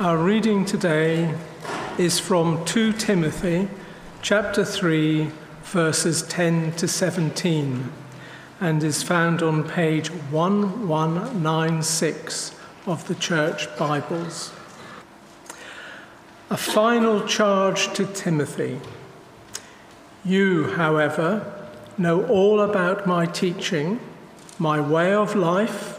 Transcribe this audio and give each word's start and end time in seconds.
Our 0.00 0.16
reading 0.16 0.64
today 0.64 1.34
is 1.98 2.20
from 2.20 2.64
2 2.66 2.92
Timothy 2.92 3.68
chapter 4.22 4.64
3 4.64 5.28
verses 5.64 6.22
10 6.22 6.76
to 6.76 6.86
17 6.86 7.92
and 8.60 8.84
is 8.84 9.02
found 9.02 9.42
on 9.42 9.68
page 9.68 10.12
1196 10.12 12.54
of 12.86 13.08
the 13.08 13.16
Church 13.16 13.76
Bibles. 13.76 14.52
A 16.48 16.56
final 16.56 17.26
charge 17.26 17.92
to 17.94 18.06
Timothy. 18.06 18.80
You, 20.24 20.74
however, 20.74 21.70
know 21.98 22.24
all 22.26 22.60
about 22.60 23.04
my 23.04 23.26
teaching, 23.26 23.98
my 24.60 24.80
way 24.80 25.12
of 25.12 25.34
life, 25.34 25.98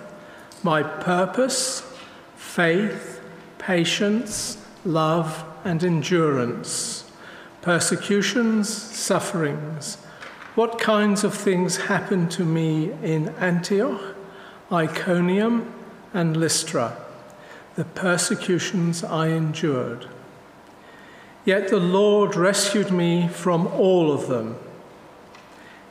my 0.63 0.83
purpose, 0.83 1.81
faith, 2.37 3.08
patience, 3.69 4.57
love, 4.83 5.45
and 5.63 5.83
endurance, 5.83 7.03
persecutions, 7.61 8.67
sufferings 8.67 9.97
what 10.55 10.79
kinds 10.79 11.23
of 11.23 11.35
things 11.35 11.77
happened 11.77 12.31
to 12.31 12.43
me 12.43 12.91
in 13.03 13.29
Antioch, 13.35 14.15
Iconium, 14.71 15.71
and 16.15 16.35
Lystra, 16.35 16.97
the 17.75 17.85
persecutions 17.85 19.03
I 19.03 19.27
endured. 19.27 20.07
Yet 21.45 21.67
the 21.67 21.79
Lord 21.79 22.35
rescued 22.35 22.89
me 22.89 23.27
from 23.27 23.67
all 23.67 24.11
of 24.11 24.27
them. 24.27 24.57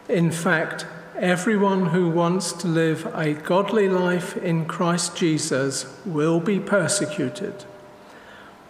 In 0.09 0.33
fact, 0.33 0.85
everyone 1.19 1.87
who 1.87 2.09
wants 2.09 2.53
to 2.53 2.69
live 2.69 3.07
a 3.13 3.33
godly 3.33 3.89
life 3.89 4.37
in 4.37 4.65
Christ 4.67 5.17
Jesus 5.17 6.01
will 6.07 6.39
be 6.39 6.61
persecuted, 6.61 7.65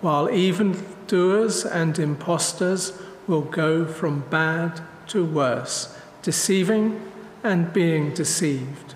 while 0.01 0.30
evildoers 0.30 1.65
and 1.65 1.98
impostors 1.98 2.92
will 3.27 3.42
go 3.42 3.84
from 3.84 4.20
bad 4.31 4.81
to 5.09 5.25
worse, 5.25 5.97
deceiving 6.23 7.00
and 7.42 7.73
being 7.73 8.12
deceived. 8.14 8.95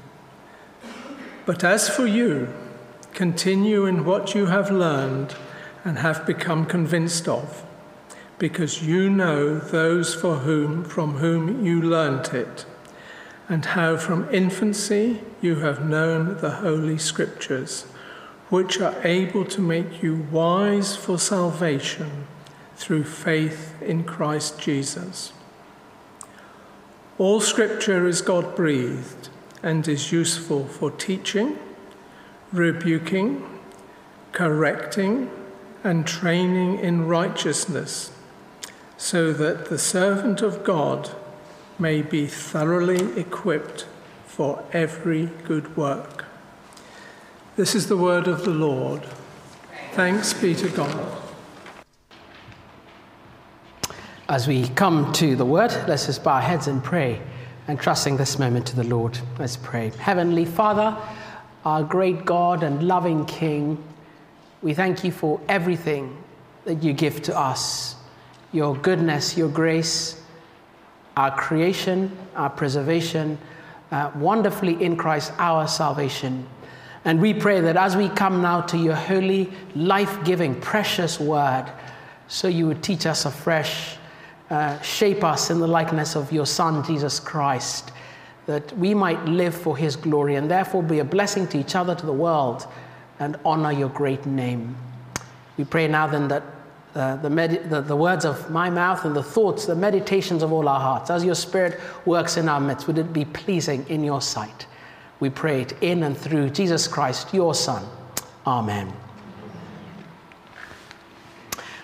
But 1.45 1.65
as 1.65 1.89
for 1.89 2.07
you, 2.07 2.53
continue 3.15 3.85
in 3.85 4.05
what 4.05 4.35
you 4.35 4.47
have 4.47 4.71
learned 4.71 5.35
and 5.85 5.99
have 5.99 6.25
become 6.25 6.65
convinced 6.65 7.27
of, 7.29 7.65
because 8.39 8.83
you 8.83 9.11
know 9.11 9.59
those 9.59 10.15
for 10.15 10.37
whom 10.37 10.85
from 10.85 11.15
whom 11.15 11.65
you 11.65 11.83
learnt 11.83 12.33
it, 12.33 12.65
and 13.49 13.65
how 13.65 13.97
from 13.97 14.33
infancy 14.33 15.21
you 15.41 15.57
have 15.57 15.85
known 15.85 16.39
the 16.41 16.51
holy 16.51 16.97
scriptures, 16.97 17.87
which 18.53 18.83
are 18.83 19.01
able 19.03 19.47
to 19.47 19.63
make 19.63 20.03
you 20.03 20.15
wise 20.31 20.95
for 20.95 21.19
salvation 21.19 22.27
through 22.77 23.03
faith 23.03 23.75
in 23.81 24.05
Christ 24.05 24.61
Jesus. 24.61 25.33
All 27.17 27.41
scripture 27.41 28.07
is 28.07 28.21
God 28.21 28.55
breathed 28.55 29.31
and 29.63 29.89
is 29.89 30.13
useful 30.13 30.67
for 30.67 30.91
teaching, 30.91 31.59
rebuking, 32.53 33.43
correcting, 34.33 35.31
and 35.83 36.07
training 36.07 36.79
in 36.79 37.09
righteousness, 37.09 38.13
so 38.99 39.33
that 39.33 39.71
the 39.71 39.79
servant 39.79 40.43
of 40.43 40.63
God 40.63 41.11
may 41.79 42.03
be 42.03 42.27
thoroughly 42.27 43.19
equipped 43.19 43.87
for 44.27 44.63
every 44.75 45.31
good 45.45 45.75
work. 45.75 46.27
This 47.55 47.75
is 47.75 47.87
the 47.87 47.99
word 47.99 48.29
of 48.29 48.47
the 48.47 48.51
Lord. 48.51 49.03
Thanks 49.93 50.33
be 50.33 50.55
to 50.55 50.71
God. 50.71 51.23
As 54.27 54.49
we 54.49 54.69
come 54.69 55.13
to 55.13 55.37
the 55.37 55.45
word, 55.45 55.71
let's 55.87 56.07
just 56.07 56.25
bow 56.25 56.37
our 56.37 56.41
heads 56.41 56.67
and 56.67 56.83
pray 56.83 57.21
and 57.69 57.79
trusting 57.79 58.17
this 58.17 58.39
moment 58.39 58.67
to 58.69 58.77
the 58.77 58.85
Lord. 58.85 59.19
Let's 59.39 59.59
pray. 59.59 59.91
Heavenly 59.99 60.47
Father, 60.47 60.97
our 61.67 61.85
great 61.85 62.25
God 62.25 62.63
and 62.63 62.89
loving 62.89 63.27
King, 63.27 63.85
we 64.63 64.73
thank 64.73 65.05
you 65.05 65.13
for 65.13 65.39
everything 65.47 66.17
that 66.65 66.83
you 66.83 66.95
give 66.95 67.21
to 67.21 67.39
us 67.39 67.97
your 68.53 68.75
goodness, 68.77 69.37
your 69.37 69.51
grace, 69.51 70.23
our 71.19 71.37
creation, 71.37 72.17
our 72.35 72.49
preservation, 72.49 73.37
uh, 73.91 74.11
wonderfully 74.15 74.83
in 74.83 74.97
Christ, 74.97 75.35
our 75.37 75.69
salvation. 75.69 76.47
And 77.05 77.21
we 77.21 77.35
pray 77.35 77.61
that 77.61 77.77
as 77.77 77.97
we 77.97 78.09
come 78.09 78.43
now 78.43 78.61
to 78.63 78.77
your 78.79 78.95
holy, 78.95 79.53
life 79.75 80.25
giving, 80.25 80.61
precious 80.61 81.19
word, 81.19 81.67
so 82.29 82.49
you 82.49 82.67
would 82.67 82.83
teach 82.83 83.07
us 83.07 83.25
afresh 83.25 83.97
uh, 84.53 84.79
shape 84.83 85.25
us 85.25 85.49
in 85.49 85.61
the 85.61 85.67
likeness 85.67 86.15
of 86.15 86.31
your 86.31 86.45
Son, 86.45 86.85
Jesus 86.85 87.19
Christ, 87.19 87.91
that 88.45 88.77
we 88.77 88.93
might 88.93 89.25
live 89.25 89.55
for 89.55 89.79
his 89.79 89.97
glory 89.97 90.35
and 90.35 90.51
therefore 90.51 90.83
be 90.83 90.99
a 90.99 91.05
blessing 91.05 91.47
to 91.49 91.59
each 91.59 91.75
other, 91.75 91.95
to 91.95 92.05
the 92.05 92.13
world, 92.13 92.67
and 93.19 93.39
honor 93.47 93.73
your 93.73 93.89
great 93.89 94.27
name. 94.27 94.77
We 95.57 95.65
pray 95.65 95.89
now 95.89 96.07
then 96.07 96.29
that 96.29 96.43
uh, 96.95 97.17
the, 97.17 97.31
med- 97.31 97.71
the, 97.71 97.81
the, 97.81 97.97
words 97.97 98.27
of 98.27 98.51
my 98.51 98.69
mouth 98.69 99.07
and 99.07 99.17
the 99.17 99.23
thoughts, 99.23 99.65
the 99.65 99.75
meditations 99.75 100.43
of 100.43 100.53
all 100.53 100.69
our 100.69 100.81
hearts, 100.81 101.09
as 101.09 101.25
your 101.25 101.35
Spirit 101.35 101.81
works 102.05 102.37
in 102.37 102.47
our 102.47 102.61
midst, 102.61 102.87
would 102.87 102.99
it 102.99 103.11
be 103.11 103.25
pleasing 103.25 103.87
in 103.89 104.05
your 104.05 104.21
sight? 104.21 104.67
We 105.23 105.31
pray 105.31 105.63
it 105.63 105.81
in 105.81 106.03
and 106.03 106.19
through 106.19 106.51
Jesus 106.51 106.89
Christ, 106.89 107.33
your 107.33 107.55
Son. 107.55 107.87
Amen. 108.45 108.93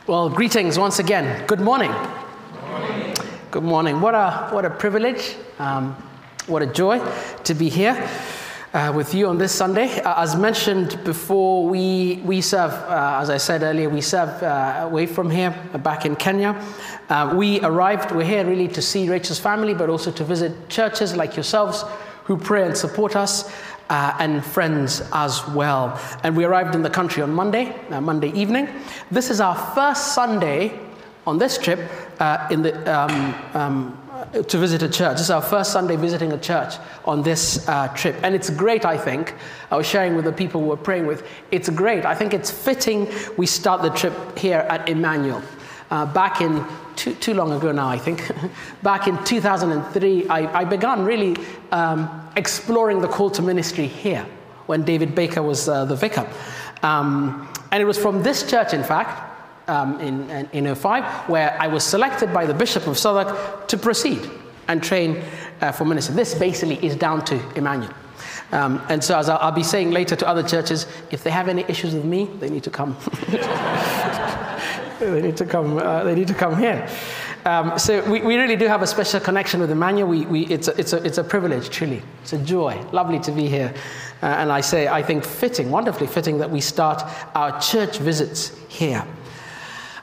Well, 0.09 0.28
greetings 0.28 0.76
once 0.76 0.99
again. 0.99 1.47
Good 1.47 1.60
morning. 1.60 1.94
Good 3.53 3.62
morning. 3.62 4.00
What 4.00 4.16
a, 4.16 4.48
what 4.50 4.65
a 4.65 4.71
privilege, 4.71 5.37
um, 5.60 5.94
what 6.48 6.62
a 6.62 6.66
joy 6.66 7.00
to 7.44 7.54
be 7.54 7.69
here 7.69 8.10
uh, 8.75 8.93
with 8.93 9.15
you 9.15 9.28
on 9.28 9.38
this 9.38 9.53
Sunday. 9.53 10.00
Uh, 10.00 10.21
as 10.21 10.34
mentioned 10.34 10.98
before, 11.04 11.65
we, 11.65 12.21
we 12.25 12.41
serve, 12.41 12.72
uh, 12.72 13.21
as 13.22 13.31
I 13.31 13.37
said 13.37 13.62
earlier, 13.62 13.88
we 13.88 14.00
serve 14.00 14.43
uh, 14.43 14.81
away 14.82 15.06
from 15.06 15.31
here, 15.31 15.54
uh, 15.72 15.78
back 15.78 16.04
in 16.04 16.16
Kenya. 16.16 16.60
Uh, 17.09 17.32
we 17.37 17.60
arrived, 17.60 18.10
we're 18.10 18.25
here 18.25 18.44
really 18.44 18.66
to 18.66 18.82
see 18.82 19.09
Rachel's 19.09 19.38
family, 19.38 19.75
but 19.75 19.88
also 19.88 20.10
to 20.10 20.25
visit 20.25 20.69
churches 20.69 21.15
like 21.15 21.37
yourselves 21.37 21.84
who 22.28 22.37
pray 22.37 22.65
and 22.65 22.77
support 22.77 23.16
us. 23.16 23.50
and 23.91 24.44
friends 24.44 25.03
as 25.15 25.49
well. 25.49 25.99
And 26.22 26.37
we 26.37 26.44
arrived 26.44 26.75
in 26.75 26.83
the 26.83 26.91
country 26.91 27.22
on 27.22 27.33
Monday, 27.33 27.75
Monday 27.89 28.31
evening. 28.33 28.69
This 29.11 29.31
is 29.31 29.41
our 29.41 29.56
first 29.75 30.15
Sunday 30.15 30.78
on 31.27 31.39
this 31.39 31.56
trip 31.59 31.81
uh, 32.21 32.49
in 32.50 32.62
the, 32.62 32.72
um, 32.93 33.34
um, 33.55 34.43
to 34.47 34.59
visit 34.59 34.83
a 34.83 34.89
church. 34.89 35.19
This 35.19 35.22
is 35.22 35.31
our 35.31 35.43
first 35.43 35.72
Sunday 35.72 35.97
visiting 35.97 36.33
a 36.33 36.39
church 36.39 36.75
on 37.05 37.22
this 37.22 37.69
uh, 37.69 37.89
trip. 37.89 38.16
And 38.22 38.34
it's 38.34 38.50
great, 38.50 38.84
I 38.84 38.97
think. 38.97 39.34
I 39.71 39.77
was 39.77 39.87
sharing 39.87 40.16
with 40.16 40.25
the 40.25 40.33
people 40.33 40.60
we 40.60 40.69
were 40.69 40.77
praying 40.77 41.06
with. 41.06 41.27
It's 41.50 41.69
great. 41.69 42.05
I 42.05 42.15
think 42.15 42.34
it's 42.34 42.50
fitting 42.50 43.09
we 43.37 43.47
start 43.47 43.83
the 43.83 43.91
trip 43.91 44.39
here 44.39 44.66
at 44.71 44.89
Emmanuel. 44.89 45.43
Uh, 45.91 46.05
back 46.06 46.41
in 46.41 46.65
too, 46.98 47.14
too, 47.14 47.32
long 47.32 47.53
ago 47.53 47.72
now, 47.72 47.88
I 47.88 47.97
think. 47.97 48.31
back 48.82 49.06
in 49.06 49.22
2003, 49.25 50.28
I, 50.28 50.60
I 50.60 50.64
began 50.64 51.04
really 51.04 51.36
um, 51.70 52.28
exploring 52.36 53.00
the 53.00 53.09
call 53.09 53.31
to 53.31 53.42
ministry 53.42 53.86
here 53.86 54.26
when 54.66 54.82
David 54.82 55.14
Baker 55.14 55.42
was 55.42 55.69
uh, 55.69 55.84
the 55.84 55.97
vicar. 55.97 56.28
Um, 56.82 57.48
and 57.72 57.81
it 57.81 57.86
was 57.86 57.98
from 57.98 58.22
this 58.22 58.48
church, 58.48 58.75
in 58.75 58.82
fact, 58.82 59.25
um, 59.69 60.00
in, 60.00 60.48
in 60.53 60.75
05, 60.75 61.28
where 61.28 61.56
I 61.60 61.69
was 61.69 61.84
selected 61.84 62.32
by 62.32 62.47
the 62.47 62.54
Bishop 62.54 62.86
of 62.86 62.98
Southwark 62.98 63.69
to 63.69 63.78
proceed 63.78 64.28
and 64.66 64.82
train 64.82 65.22
uh, 65.60 65.72
for 65.72 65.84
ministry. 65.84 66.15
This 66.15 66.34
basically 66.34 66.84
is 66.84 66.97
down 66.97 67.25
to 67.26 67.41
Emmanuel. 67.56 67.92
Um, 68.50 68.82
and 68.88 69.04
so, 69.04 69.19
as 69.19 69.28
I'll, 69.28 69.38
I'll, 69.38 69.53
be 69.53 69.62
saying 69.62 69.91
later 69.91 70.16
to 70.16 70.26
other 70.26 70.42
churches, 70.42 70.86
if 71.10 71.22
they 71.22 71.30
have 71.30 71.48
any 71.48 71.65
issues 71.69 71.94
with 71.94 72.04
me, 72.04 72.25
they 72.41 72.48
need 72.48 72.65
to 72.65 72.70
come. 72.70 72.97
they 74.98 75.22
need 75.22 75.36
to 75.36 75.47
come. 75.47 75.78
Uh, 75.78 76.04
they 76.04 76.15
need 76.15 76.28
to 76.28 76.34
come 76.34 76.59
here. 76.59 76.89
Um, 77.45 77.78
so 77.78 78.03
we, 78.10 78.21
we 78.21 78.36
really 78.36 78.56
do 78.56 78.66
have 78.66 78.83
a 78.83 78.86
special 78.86 79.21
connection 79.21 79.60
with 79.60 79.71
Emmanuel. 79.71 80.09
We, 80.09 80.27
we, 80.27 80.47
it's, 80.47 80.68
a, 80.68 80.78
it's, 80.78 80.92
a, 80.92 81.03
it's 81.03 81.18
a 81.18 81.24
privilege, 81.24 81.71
truly. 81.71 82.03
It's 82.22 82.33
a 82.33 82.39
joy. 82.39 82.78
Lovely 82.92 83.18
to 83.21 83.33
be 83.33 83.48
here. 83.48 83.72
Uh, 84.22 84.27
and 84.27 84.53
I 84.53 84.60
say, 84.60 84.89
I 84.89 85.03
think 85.03 85.24
fitting, 85.24 85.71
wonderfully 85.71 86.09
fitting 86.09 86.39
that 86.39 86.50
we 86.50 86.60
start 86.60 87.03
our 87.34 87.59
church 87.60 87.98
visits 87.98 88.59
here. 88.68 89.04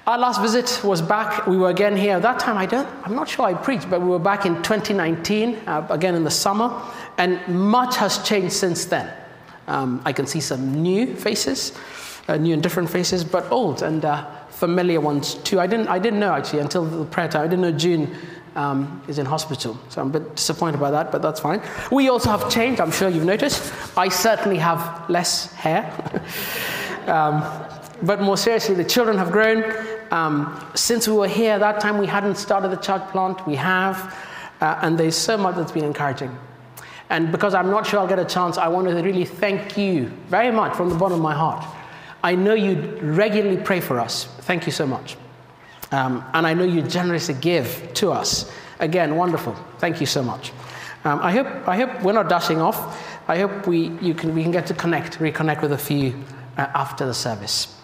Our 0.08 0.20
last 0.20 0.40
visit 0.40 0.84
was 0.84 1.02
back, 1.02 1.48
we 1.48 1.58
were 1.58 1.72
again 1.72 1.98
here. 1.98 2.16
At 2.18 2.22
that 2.22 2.40
time, 2.40 2.58
I 2.58 2.68
don't, 2.68 2.88
I'm 3.04 3.16
not 3.16 3.28
sure 3.28 3.46
I 3.46 3.56
preached, 3.56 3.90
but 3.90 4.02
we 4.02 4.08
were 4.08 4.20
back 4.20 4.46
in 4.46 4.56
2019, 4.62 5.56
uh, 5.68 5.88
again 5.90 6.14
in 6.14 6.24
the 6.24 6.32
summer, 6.32 6.80
and 7.18 7.46
much 7.48 7.98
has 7.98 8.20
changed 8.20 8.54
since 8.54 8.86
then. 8.86 9.12
Um, 9.68 10.02
I 10.06 10.14
can 10.14 10.28
see 10.28 10.40
some 10.40 10.82
new 10.82 11.16
faces, 11.16 11.74
uh, 12.28 12.38
new 12.38 12.54
and 12.54 12.62
different 12.62 12.90
faces, 12.90 13.24
but 13.24 13.52
old 13.52 13.82
and 13.82 14.06
uh, 14.06 14.30
familiar 14.66 15.00
ones 15.00 15.36
too. 15.36 15.60
I 15.60 15.68
didn't, 15.68 15.90
I 15.90 16.00
didn't 16.00 16.20
know 16.20 16.34
actually 16.34 16.62
until 16.62 16.86
the 16.86 17.06
prayer 17.06 17.28
time. 17.28 17.44
I 17.44 17.48
didn't 17.48 17.62
know 17.62 17.72
June 17.72 18.16
um, 18.56 19.00
is 19.08 19.20
in 19.20 19.26
hospital, 19.28 19.78
so 19.90 20.02
I'm 20.02 20.08
a 20.08 20.20
bit 20.20 20.36
disappointed 20.36 20.80
by 20.80 20.90
that, 20.90 21.12
but 21.12 21.22
that's 21.22 21.40
fine. 21.40 21.62
We 21.92 22.10
also 22.10 22.32
have 22.32 22.50
changed, 22.50 22.82
I'm 22.82 22.92
sure 22.92 23.08
you've 23.10 23.26
noticed. 23.26 23.62
I 23.96 24.10
certainly 24.10 24.58
have 24.58 25.08
less 25.08 25.54
hair. 25.54 25.84
um, 27.08 27.44
but 28.02 28.22
more 28.22 28.38
seriously, 28.38 28.74
the 28.74 28.84
children 28.84 29.18
have 29.20 29.32
grown. 29.32 29.64
Um, 30.10 30.36
since 30.74 31.08
we 31.08 31.14
were 31.14 31.28
here, 31.28 31.60
that 31.60 31.80
time 31.80 32.00
we 32.00 32.08
hadn't 32.08 32.38
started 32.38 32.70
the 32.72 32.82
church 32.88 33.04
plant. 33.10 33.46
We 33.46 33.56
have, 33.56 34.18
uh, 34.62 34.80
and 34.82 34.98
there's 34.98 35.16
so 35.16 35.38
much 35.38 35.56
that's 35.58 35.72
been 35.72 35.86
encouraging. 35.86 36.36
And 37.12 37.32
because 37.32 37.54
I'm 37.54 37.70
not 37.70 37.86
sure 37.86 38.00
I'll 38.00 38.08
get 38.08 38.20
a 38.20 38.26
chance, 38.26 38.58
I 38.58 38.68
want 38.68 38.88
to 38.88 38.96
really 38.96 39.26
thank 39.26 39.78
you 39.78 40.08
very 40.28 40.52
much 40.52 40.76
from 40.76 40.90
the 40.90 40.96
bottom 40.96 41.18
of 41.18 41.22
my 41.22 41.36
heart. 41.36 41.64
I 42.26 42.34
know 42.34 42.56
you 42.56 42.98
regularly 43.04 43.58
pray 43.58 43.80
for 43.80 44.00
us. 44.00 44.26
Thank 44.42 44.66
you 44.66 44.72
so 44.72 44.88
much. 44.88 45.16
Um, 45.92 46.26
and 46.34 46.48
I 46.48 46.56
know 46.56 46.64
you 46.64 46.82
generously 46.82 47.36
give 47.36 47.94
to 47.94 48.12
us. 48.12 48.52
Again, 48.80 49.16
wonderful. 49.16 49.54
Thank 49.78 50.02
you 50.02 50.08
so 50.08 50.24
much. 50.24 50.52
Um, 51.04 51.20
I, 51.22 51.32
hope, 51.32 51.68
I 51.68 51.78
hope 51.78 52.02
we're 52.02 52.14
not 52.14 52.28
dashing 52.28 52.60
off. 52.60 53.00
I 53.28 53.38
hope 53.38 53.68
we, 53.68 53.90
you 54.02 54.16
can, 54.16 54.34
we 54.34 54.42
can 54.42 54.52
get 54.52 54.66
to 54.66 54.74
connect, 54.74 55.20
reconnect 55.20 55.62
with 55.62 55.74
a 55.74 55.78
few 55.78 56.16
uh, 56.58 56.66
after 56.74 57.06
the 57.06 57.14
service. 57.14 57.80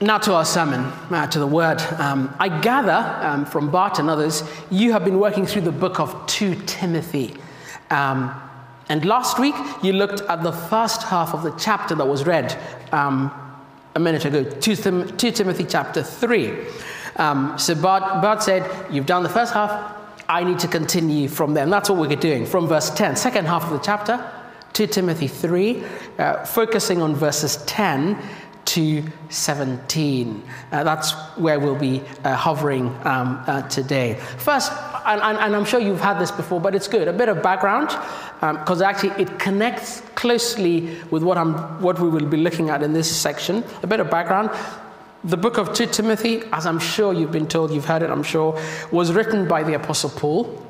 Now 0.00 0.18
to 0.18 0.34
our 0.34 0.44
sermon, 0.44 0.84
uh, 1.10 1.26
to 1.26 1.40
the 1.40 1.48
word. 1.48 1.80
Um, 1.98 2.32
I 2.38 2.48
gather 2.60 3.26
um, 3.26 3.44
from 3.44 3.72
Bart 3.72 3.98
and 3.98 4.08
others, 4.08 4.44
you 4.70 4.92
have 4.92 5.04
been 5.04 5.18
working 5.18 5.46
through 5.46 5.62
the 5.62 5.72
book 5.72 5.98
of 5.98 6.26
2 6.28 6.54
Timothy. 6.66 7.36
Um, 7.90 8.40
and 8.88 9.04
last 9.04 9.38
week, 9.38 9.54
you 9.82 9.92
looked 9.92 10.20
at 10.22 10.42
the 10.42 10.52
first 10.52 11.02
half 11.02 11.34
of 11.34 11.42
the 11.42 11.50
chapter 11.52 11.94
that 11.94 12.06
was 12.06 12.24
read 12.24 12.56
um, 12.92 13.32
a 13.94 13.98
minute 13.98 14.24
ago, 14.24 14.44
2, 14.44 14.76
Tim- 14.76 15.16
2 15.16 15.30
Timothy 15.32 15.64
chapter 15.64 16.02
3. 16.02 16.52
Um, 17.16 17.58
so 17.58 17.74
Bart, 17.74 18.22
Bart 18.22 18.42
said, 18.42 18.70
You've 18.92 19.06
done 19.06 19.22
the 19.22 19.28
first 19.28 19.52
half, 19.54 19.94
I 20.28 20.44
need 20.44 20.58
to 20.60 20.68
continue 20.68 21.28
from 21.28 21.54
there. 21.54 21.64
And 21.64 21.72
that's 21.72 21.90
what 21.90 21.98
we're 21.98 22.14
doing 22.16 22.46
from 22.46 22.68
verse 22.68 22.90
10, 22.90 23.16
second 23.16 23.46
half 23.46 23.64
of 23.64 23.70
the 23.70 23.78
chapter, 23.78 24.24
2 24.74 24.86
Timothy 24.86 25.28
3, 25.28 25.84
uh, 26.18 26.44
focusing 26.44 27.02
on 27.02 27.14
verses 27.14 27.56
10 27.64 28.18
to 28.76 29.02
17. 29.30 30.42
Uh, 30.70 30.84
that's 30.84 31.12
where 31.38 31.58
we'll 31.58 31.74
be 31.74 32.02
uh, 32.24 32.36
hovering 32.36 32.88
um, 33.06 33.42
uh, 33.46 33.62
today. 33.68 34.14
First, 34.36 34.70
and, 35.06 35.18
and, 35.22 35.38
and, 35.38 35.56
I'm 35.56 35.64
sure 35.64 35.80
you've 35.80 36.00
had 36.00 36.18
this 36.18 36.30
before, 36.30 36.60
but 36.60 36.74
it's 36.74 36.86
good, 36.86 37.08
a 37.08 37.12
bit 37.12 37.30
of 37.30 37.42
background, 37.42 37.88
because 38.40 38.82
um, 38.82 38.86
actually 38.86 39.22
it 39.22 39.38
connects 39.38 40.02
closely 40.14 40.98
with 41.10 41.22
what, 41.22 41.38
I'm, 41.38 41.54
what 41.80 41.98
we 41.98 42.10
will 42.10 42.26
be 42.26 42.36
looking 42.36 42.68
at 42.68 42.82
in 42.82 42.92
this 42.92 43.10
section. 43.10 43.64
A 43.82 43.86
bit 43.86 43.98
of 43.98 44.10
background. 44.10 44.50
The 45.24 45.38
book 45.38 45.56
of 45.56 45.72
2 45.72 45.86
Timothy, 45.86 46.42
as 46.52 46.66
I'm 46.66 46.78
sure 46.78 47.14
you've 47.14 47.32
been 47.32 47.48
told, 47.48 47.70
you've 47.70 47.86
heard 47.86 48.02
it, 48.02 48.10
I'm 48.10 48.22
sure, 48.22 48.60
was 48.92 49.10
written 49.10 49.48
by 49.48 49.62
the 49.62 49.72
Apostle 49.72 50.10
Paul. 50.10 50.62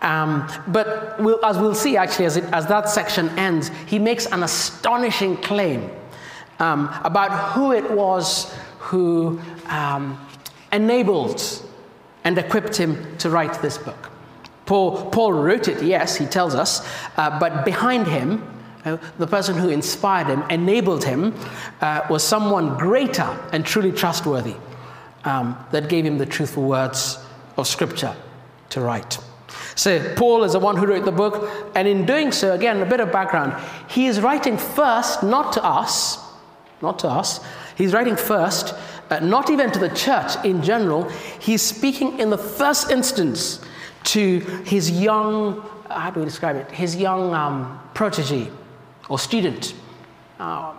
Um, 0.00 0.48
but 0.66 1.20
we'll, 1.20 1.44
as 1.44 1.58
we'll 1.58 1.74
see, 1.74 1.98
actually, 1.98 2.24
as, 2.24 2.38
it, 2.38 2.44
as 2.54 2.66
that 2.68 2.88
section 2.88 3.28
ends, 3.38 3.70
he 3.86 3.98
makes 3.98 4.24
an 4.24 4.42
astonishing 4.42 5.36
claim 5.36 5.90
um, 6.62 6.88
about 7.02 7.32
who 7.52 7.72
it 7.72 7.90
was 7.90 8.54
who 8.78 9.40
um, 9.66 10.18
enabled 10.72 11.42
and 12.24 12.38
equipped 12.38 12.76
him 12.76 13.16
to 13.18 13.30
write 13.30 13.60
this 13.60 13.78
book. 13.78 14.10
Paul, 14.64 15.10
Paul 15.10 15.32
wrote 15.32 15.66
it, 15.66 15.82
yes, 15.82 16.16
he 16.16 16.24
tells 16.24 16.54
us, 16.54 16.88
uh, 17.16 17.38
but 17.40 17.64
behind 17.64 18.06
him, 18.06 18.48
uh, 18.84 18.96
the 19.18 19.26
person 19.26 19.56
who 19.56 19.70
inspired 19.70 20.28
him, 20.28 20.42
enabled 20.50 21.04
him, 21.04 21.34
uh, 21.80 22.02
was 22.08 22.22
someone 22.22 22.78
greater 22.78 23.28
and 23.52 23.66
truly 23.66 23.90
trustworthy 23.90 24.54
um, 25.24 25.56
that 25.72 25.88
gave 25.88 26.06
him 26.06 26.16
the 26.16 26.26
truthful 26.26 26.62
words 26.62 27.18
of 27.56 27.66
Scripture 27.66 28.14
to 28.70 28.80
write. 28.80 29.18
So, 29.74 30.14
Paul 30.14 30.44
is 30.44 30.52
the 30.52 30.60
one 30.60 30.76
who 30.76 30.86
wrote 30.86 31.04
the 31.04 31.12
book, 31.12 31.50
and 31.74 31.88
in 31.88 32.06
doing 32.06 32.30
so, 32.30 32.54
again, 32.54 32.80
a 32.80 32.86
bit 32.86 33.00
of 33.00 33.10
background, 33.10 33.60
he 33.88 34.06
is 34.06 34.20
writing 34.20 34.56
first 34.56 35.22
not 35.22 35.52
to 35.54 35.64
us, 35.64 36.21
not 36.82 36.98
to 37.00 37.08
us. 37.08 37.40
He's 37.76 37.92
writing 37.92 38.16
first, 38.16 38.74
uh, 39.10 39.20
not 39.20 39.50
even 39.50 39.70
to 39.70 39.78
the 39.78 39.88
church 39.90 40.32
in 40.44 40.62
general. 40.62 41.08
He's 41.40 41.62
speaking 41.62 42.18
in 42.18 42.30
the 42.30 42.38
first 42.38 42.90
instance 42.90 43.60
to 44.04 44.40
his 44.64 44.90
young, 44.90 45.62
how 45.88 46.10
do 46.10 46.20
we 46.20 46.26
describe 46.26 46.56
it? 46.56 46.70
His 46.70 46.96
young 46.96 47.32
um, 47.32 47.80
protege 47.94 48.50
or 49.08 49.18
student. 49.18 49.74
Uh, 50.38 50.74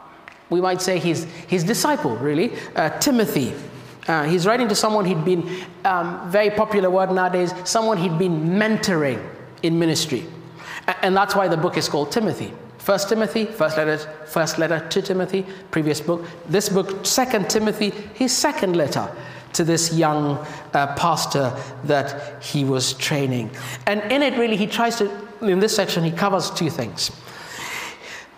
we 0.50 0.62
might 0.62 0.82
say 0.82 1.00
his, 1.00 1.24
his 1.48 1.64
disciple, 1.64 2.16
really, 2.18 2.54
uh, 2.76 2.90
Timothy. 3.00 3.54
Uh, 4.08 4.24
he's 4.24 4.46
writing 4.46 4.68
to 4.68 4.76
someone 4.76 5.06
he'd 5.06 5.24
been, 5.24 5.50
um, 5.86 6.30
very 6.30 6.50
popular 6.50 6.90
word 6.90 7.12
nowadays, 7.12 7.54
someone 7.64 7.98
he'd 7.98 8.20
been 8.20 8.50
mentoring 8.50 9.26
in 9.64 9.80
ministry. 9.80 10.26
And 11.02 11.16
that's 11.16 11.36
why 11.36 11.48
the 11.48 11.58
book 11.58 11.78
is 11.78 11.88
called 11.88 12.12
Timothy. 12.12 12.54
First 12.84 13.08
Timothy, 13.08 13.46
first 13.46 13.78
letter, 13.78 13.98
first 14.26 14.60
letter 14.60 14.86
to 14.90 15.02
Timothy, 15.02 15.46
previous 15.72 16.02
book. 16.02 16.26
This 16.50 16.68
book, 16.68 17.06
Second 17.06 17.50
Timothy, 17.50 17.92
his 18.14 18.36
second 18.36 18.76
letter 18.76 19.10
to 19.54 19.64
this 19.64 19.94
young 19.94 20.46
uh, 20.74 20.94
pastor 20.98 21.56
that 21.86 22.44
he 22.44 22.66
was 22.66 22.92
training. 22.96 23.52
And 23.88 24.02
in 24.12 24.22
it, 24.22 24.38
really, 24.38 24.58
he 24.58 24.68
tries 24.68 24.98
to, 24.98 25.10
in 25.40 25.62
this 25.62 25.74
section, 25.74 26.04
he 26.04 26.12
covers 26.12 26.52
two 26.52 26.70
things. 26.70 27.10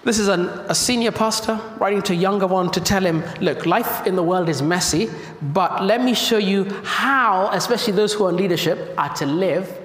This 0.03 0.19
is 0.19 0.27
an, 0.27 0.49
a 0.69 0.75
senior 0.75 1.11
pastor 1.11 1.59
writing 1.79 2.03
to 2.03 2.13
a 2.13 2.15
younger 2.15 2.45
one 2.45 2.69
to 2.73 2.79
tell 2.79 3.03
him, 3.03 3.23
look, 3.41 3.65
life 3.65 4.05
in 4.05 4.15
the 4.15 4.21
world 4.21 4.47
is 4.47 4.61
messy, 4.61 5.09
but 5.41 5.83
let 5.83 6.03
me 6.03 6.13
show 6.13 6.37
you 6.37 6.65
how, 6.83 7.49
especially 7.51 7.93
those 7.93 8.13
who 8.13 8.25
are 8.25 8.29
in 8.29 8.37
leadership, 8.37 8.93
are 8.95 9.11
to 9.15 9.25
live 9.25 9.81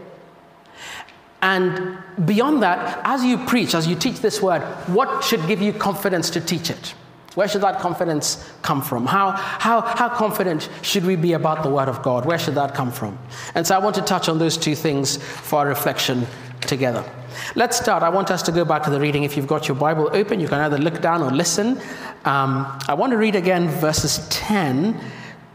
and 1.42 1.98
beyond 2.24 2.62
that, 2.62 3.00
as 3.04 3.24
you 3.24 3.38
preach, 3.38 3.74
as 3.74 3.86
you 3.86 3.96
teach 3.96 4.20
this 4.20 4.42
word, 4.42 4.60
what 4.88 5.24
should 5.24 5.46
give 5.46 5.62
you 5.62 5.72
confidence 5.72 6.30
to 6.30 6.40
teach 6.40 6.70
it? 6.70 6.94
Where 7.34 7.46
should 7.46 7.62
that 7.62 7.78
confidence 7.78 8.52
come 8.62 8.82
from? 8.82 9.06
How, 9.06 9.30
how, 9.30 9.80
how 9.80 10.08
confident 10.08 10.68
should 10.82 11.04
we 11.04 11.14
be 11.14 11.34
about 11.34 11.62
the 11.62 11.70
Word 11.70 11.88
of 11.88 12.02
God? 12.02 12.26
Where 12.26 12.38
should 12.38 12.56
that 12.56 12.74
come 12.74 12.90
from? 12.90 13.18
And 13.54 13.64
so 13.64 13.76
I 13.76 13.78
want 13.78 13.94
to 13.96 14.02
touch 14.02 14.28
on 14.28 14.38
those 14.38 14.56
two 14.56 14.74
things 14.74 15.16
for 15.16 15.60
our 15.60 15.68
reflection 15.68 16.26
together. 16.62 17.04
Let's 17.54 17.78
start. 17.78 18.02
I 18.02 18.08
want 18.08 18.32
us 18.32 18.42
to 18.42 18.52
go 18.52 18.64
back 18.64 18.82
to 18.82 18.90
the 18.90 18.98
reading. 18.98 19.22
If 19.22 19.36
you've 19.36 19.46
got 19.46 19.68
your 19.68 19.76
Bible 19.76 20.10
open, 20.12 20.40
you 20.40 20.48
can 20.48 20.58
either 20.58 20.76
look 20.76 21.00
down 21.00 21.22
or 21.22 21.30
listen. 21.30 21.80
Um, 22.24 22.78
I 22.88 22.94
want 22.94 23.12
to 23.12 23.16
read 23.16 23.36
again 23.36 23.68
verses 23.68 24.26
10 24.28 25.00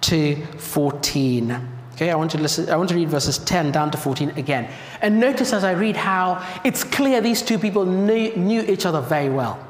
to 0.02 0.46
14. 0.58 1.75
Okay, 1.96 2.12
I 2.12 2.16
want 2.16 2.32
to 2.32 2.38
listen, 2.38 2.70
I 2.70 2.76
want 2.76 2.90
to 2.90 2.96
read 2.96 3.08
verses 3.08 3.38
10 3.38 3.72
down 3.72 3.90
to 3.92 3.98
14 3.98 4.32
again. 4.32 4.70
And 5.02 5.18
notice 5.18 5.54
as 5.54 5.64
I 5.64 5.72
read 5.72 5.96
how 5.96 6.46
it's 6.66 6.84
clear 6.84 7.22
these 7.22 7.42
two 7.42 7.58
people 7.58 7.86
knew, 7.86 8.36
knew 8.36 8.64
each 8.64 8.86
other 8.86 9.00
very 9.00 9.30
well. 9.30 9.66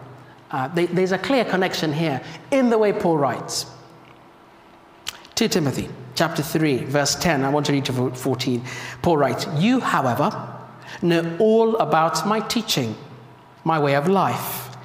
Uh, 0.49 0.67
they, 0.69 0.87
there's 0.87 1.11
a 1.11 1.19
clear 1.19 1.45
connection 1.45 1.93
here 1.93 2.19
in 2.49 2.71
the 2.71 2.79
way 2.79 2.91
Paul 2.93 3.19
writes. 3.19 3.67
2 5.35 5.49
Timothy 5.49 5.87
chapter 6.15 6.41
3, 6.41 6.85
verse 6.85 7.13
10. 7.13 7.43
I 7.43 7.49
want 7.49 7.67
to 7.67 7.73
read 7.73 7.85
to 7.85 8.09
14. 8.09 8.63
Paul 9.03 9.17
writes, 9.17 9.45
You, 9.57 9.79
however, 9.79 10.31
know 11.03 11.37
all 11.37 11.75
about 11.75 12.25
my 12.25 12.39
teaching, 12.39 12.95
my 13.63 13.77
way 13.77 13.95
of 13.95 14.07
life, 14.07 14.75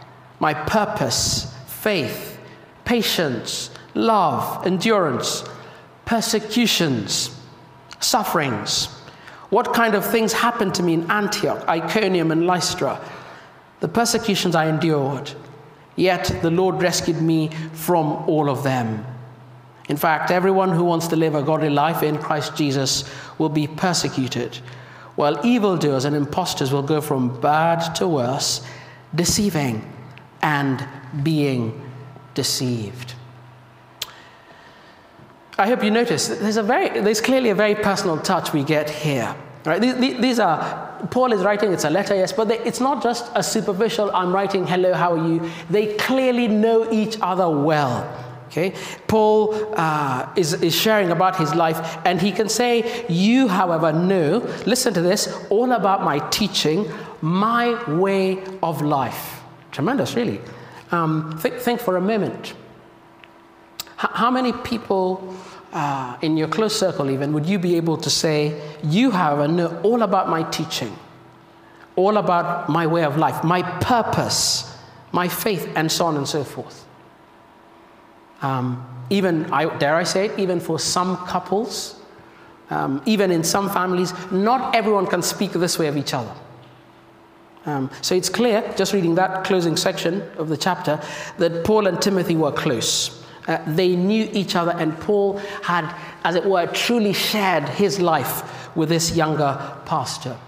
my 0.40 0.52
purpose, 0.52 1.54
faith, 1.66 2.38
patience, 2.85 3.70
love, 3.94 4.66
endurance 4.66 5.42
persecutions, 6.11 7.31
sufferings. 8.00 8.87
What 9.50 9.73
kind 9.73 9.95
of 9.95 10.05
things 10.05 10.33
happened 10.33 10.75
to 10.75 10.83
me 10.83 10.95
in 10.95 11.09
Antioch, 11.09 11.64
Iconium, 11.69 12.33
and 12.33 12.49
Lystra? 12.49 13.00
The 13.79 13.87
persecutions 13.87 14.57
I 14.57 14.67
endured, 14.67 15.31
yet 15.95 16.25
the 16.43 16.50
Lord 16.50 16.83
rescued 16.83 17.23
me 17.23 17.50
from 17.75 18.07
all 18.29 18.50
of 18.50 18.64
them. 18.64 19.07
In 19.88 19.97
fact, 19.97 20.33
everyone 20.33 20.71
who 20.71 20.83
wants 20.83 21.07
to 21.09 21.17
live 21.17 21.37
a 21.37 21.45
godly 21.45 21.71
life 21.71 22.02
in 22.02 22.19
Christ 22.19 22.57
Jesus 22.57 23.09
will 23.38 23.49
be 23.49 23.69
persecuted, 23.69 24.57
while 25.14 25.38
evildoers 25.47 26.07
and 26.07 26.17
impostors 26.17 26.73
will 26.73 26.83
go 26.83 27.00
from 27.00 27.40
bad 27.40 27.95
to 27.95 28.09
worse, 28.09 28.67
deceiving 29.14 29.88
and 30.43 30.85
being 31.23 31.88
deceived. 32.35 33.14
I 35.61 35.67
hope 35.67 35.85
you 35.85 35.90
notice 35.90 36.29
there's, 36.29 36.57
a 36.57 36.62
very, 36.62 36.88
there's 37.00 37.21
clearly 37.21 37.50
a 37.50 37.55
very 37.55 37.75
personal 37.75 38.17
touch 38.17 38.55
we 38.55 38.64
get 38.64 38.88
here. 38.88 39.37
Right? 39.67 39.79
These, 39.79 40.19
these 40.19 40.38
are, 40.38 41.07
Paul 41.11 41.35
is 41.35 41.43
writing, 41.43 41.71
it's 41.71 41.85
a 41.85 41.90
letter, 41.90 42.14
yes, 42.14 42.33
but 42.33 42.49
they, 42.49 42.59
it's 42.61 42.81
not 42.81 43.02
just 43.02 43.31
a 43.35 43.43
superficial, 43.43 44.11
I'm 44.14 44.33
writing, 44.33 44.67
hello, 44.67 44.95
how 44.95 45.12
are 45.12 45.29
you? 45.29 45.50
They 45.69 45.97
clearly 45.97 46.49
know 46.49 46.90
each 46.90 47.19
other 47.21 47.50
well. 47.50 48.11
Okay? 48.47 48.73
Paul 49.07 49.75
uh, 49.76 50.33
is, 50.35 50.55
is 50.55 50.75
sharing 50.75 51.11
about 51.11 51.37
his 51.37 51.55
life, 51.55 51.99
and 52.07 52.23
he 52.23 52.33
can 52.33 52.49
say, 52.49 53.05
You, 53.11 53.47
however, 53.47 53.93
know, 53.93 54.38
listen 54.64 54.95
to 54.95 55.02
this, 55.02 55.29
all 55.50 55.73
about 55.73 56.02
my 56.02 56.21
teaching, 56.31 56.90
my 57.21 57.75
way 57.99 58.43
of 58.62 58.81
life. 58.81 59.43
Tremendous, 59.73 60.14
really. 60.14 60.40
Um, 60.90 61.38
think, 61.38 61.57
think 61.57 61.81
for 61.83 61.99
a 61.99 62.00
moment. 62.00 62.55
H- 64.02 64.11
how 64.14 64.31
many 64.31 64.55
people 64.55 65.37
uh, 65.72 66.16
in 66.22 66.36
your 66.36 66.48
close 66.48 66.78
circle, 66.78 67.10
even, 67.10 67.32
would 67.32 67.46
you 67.46 67.58
be 67.58 67.76
able 67.76 67.96
to 67.98 68.10
say, 68.10 68.60
You, 68.82 69.10
however, 69.10 69.46
know 69.46 69.80
all 69.82 70.02
about 70.02 70.28
my 70.28 70.42
teaching, 70.44 70.96
all 71.96 72.16
about 72.16 72.68
my 72.68 72.86
way 72.86 73.04
of 73.04 73.16
life, 73.16 73.44
my 73.44 73.62
purpose, 73.80 74.76
my 75.12 75.28
faith, 75.28 75.68
and 75.76 75.90
so 75.90 76.06
on 76.06 76.16
and 76.16 76.26
so 76.26 76.44
forth. 76.44 76.86
Um, 78.42 78.86
even, 79.10 79.52
I, 79.52 79.76
dare 79.78 79.96
I 79.96 80.04
say 80.04 80.26
it, 80.26 80.38
even 80.38 80.60
for 80.60 80.78
some 80.78 81.16
couples, 81.26 82.00
um, 82.70 83.02
even 83.06 83.30
in 83.30 83.44
some 83.44 83.68
families, 83.68 84.12
not 84.30 84.74
everyone 84.74 85.06
can 85.06 85.22
speak 85.22 85.52
this 85.52 85.78
way 85.78 85.88
of 85.88 85.96
each 85.96 86.14
other. 86.14 86.32
Um, 87.66 87.90
so 88.00 88.14
it's 88.14 88.28
clear, 88.28 88.72
just 88.76 88.92
reading 88.92 89.16
that 89.16 89.44
closing 89.44 89.76
section 89.76 90.22
of 90.38 90.48
the 90.48 90.56
chapter, 90.56 91.00
that 91.38 91.64
Paul 91.64 91.86
and 91.86 92.00
Timothy 92.00 92.36
were 92.36 92.52
close. 92.52 93.19
Uh, 93.50 93.61
they 93.66 93.97
knew 93.97 94.28
each 94.33 94.54
other, 94.54 94.71
and 94.78 94.97
Paul 95.00 95.38
had, 95.62 95.92
as 96.23 96.37
it 96.37 96.45
were, 96.45 96.66
truly 96.69 97.12
shared 97.12 97.69
his 97.69 97.99
life 97.99 98.76
with 98.76 98.88
this 98.88 99.16
younger 99.16 99.59
pastor. 99.87 100.38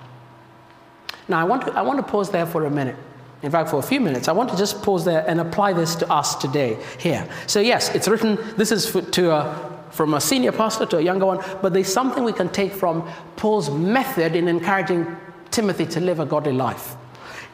Now, 1.26 1.40
I 1.40 1.44
want 1.44 1.66
to, 1.66 1.72
I 1.72 1.82
want 1.82 1.98
to 1.98 2.04
pause 2.04 2.30
there 2.30 2.46
for 2.46 2.64
a 2.64 2.70
minute. 2.70 2.94
In 3.42 3.50
fact, 3.50 3.70
for 3.70 3.80
a 3.80 3.82
few 3.82 4.00
minutes, 4.00 4.28
I 4.28 4.32
want 4.32 4.50
to 4.50 4.56
just 4.56 4.82
pause 4.82 5.04
there 5.04 5.28
and 5.28 5.40
apply 5.40 5.72
this 5.72 5.96
to 5.96 6.08
us 6.08 6.36
today 6.36 6.78
here. 7.00 7.28
So, 7.48 7.58
yes, 7.58 7.92
it's 7.92 8.06
written, 8.06 8.38
this 8.56 8.70
is 8.70 8.88
for, 8.88 9.02
to 9.02 9.32
a, 9.32 9.86
from 9.90 10.14
a 10.14 10.20
senior 10.20 10.52
pastor 10.52 10.86
to 10.86 10.98
a 10.98 11.00
younger 11.00 11.26
one, 11.26 11.40
but 11.60 11.72
there's 11.72 11.92
something 11.92 12.22
we 12.22 12.32
can 12.32 12.50
take 12.50 12.72
from 12.72 13.02
Paul's 13.34 13.68
method 13.68 14.36
in 14.36 14.46
encouraging 14.46 15.08
Timothy 15.50 15.86
to 15.86 16.00
live 16.00 16.20
a 16.20 16.24
godly 16.24 16.52
life. 16.52 16.94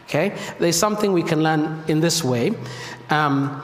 Okay? 0.04 0.36
There's 0.58 0.76
something 0.76 1.14
we 1.14 1.22
can 1.22 1.42
learn 1.42 1.82
in 1.88 2.00
this 2.00 2.22
way. 2.22 2.52
Um, 3.08 3.62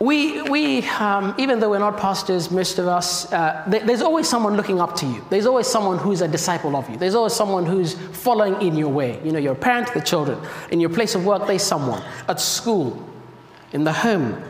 we, 0.00 0.42
we 0.42 0.82
um, 0.88 1.34
even 1.38 1.60
though 1.60 1.70
we're 1.70 1.78
not 1.78 1.98
pastors, 1.98 2.50
most 2.50 2.78
of 2.78 2.88
us, 2.88 3.32
uh, 3.32 3.64
th- 3.70 3.84
there's 3.84 4.02
always 4.02 4.28
someone 4.28 4.56
looking 4.56 4.80
up 4.80 4.96
to 4.96 5.06
you. 5.06 5.24
There's 5.30 5.46
always 5.46 5.68
someone 5.68 5.98
who's 5.98 6.20
a 6.20 6.26
disciple 6.26 6.74
of 6.74 6.88
you. 6.90 6.96
There's 6.96 7.14
always 7.14 7.32
someone 7.32 7.64
who's 7.64 7.94
following 7.94 8.60
in 8.60 8.76
your 8.76 8.88
way. 8.88 9.20
You 9.24 9.30
know, 9.30 9.38
your 9.38 9.54
parent, 9.54 9.94
the 9.94 10.00
children. 10.00 10.38
In 10.72 10.80
your 10.80 10.90
place 10.90 11.14
of 11.14 11.24
work, 11.24 11.46
there's 11.46 11.62
someone. 11.62 12.02
At 12.28 12.40
school, 12.40 13.08
in 13.72 13.84
the 13.84 13.92
home, 13.92 14.42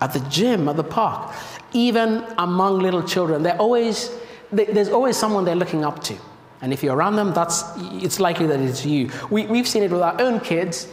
at 0.00 0.12
the 0.12 0.20
gym, 0.28 0.68
at 0.68 0.76
the 0.76 0.84
park. 0.84 1.34
Even 1.72 2.24
among 2.36 2.80
little 2.80 3.02
children, 3.02 3.46
always, 3.46 4.10
there's 4.50 4.90
always 4.90 5.16
someone 5.16 5.46
they're 5.46 5.54
looking 5.54 5.86
up 5.86 6.04
to. 6.04 6.16
And 6.60 6.70
if 6.70 6.82
you're 6.82 6.94
around 6.94 7.16
them, 7.16 7.32
that's, 7.32 7.64
it's 7.78 8.20
likely 8.20 8.46
that 8.46 8.60
it's 8.60 8.84
you. 8.84 9.10
We, 9.30 9.46
we've 9.46 9.66
seen 9.66 9.82
it 9.82 9.90
with 9.90 10.02
our 10.02 10.20
own 10.20 10.38
kids. 10.40 10.86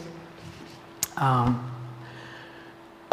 Um, 1.18 1.69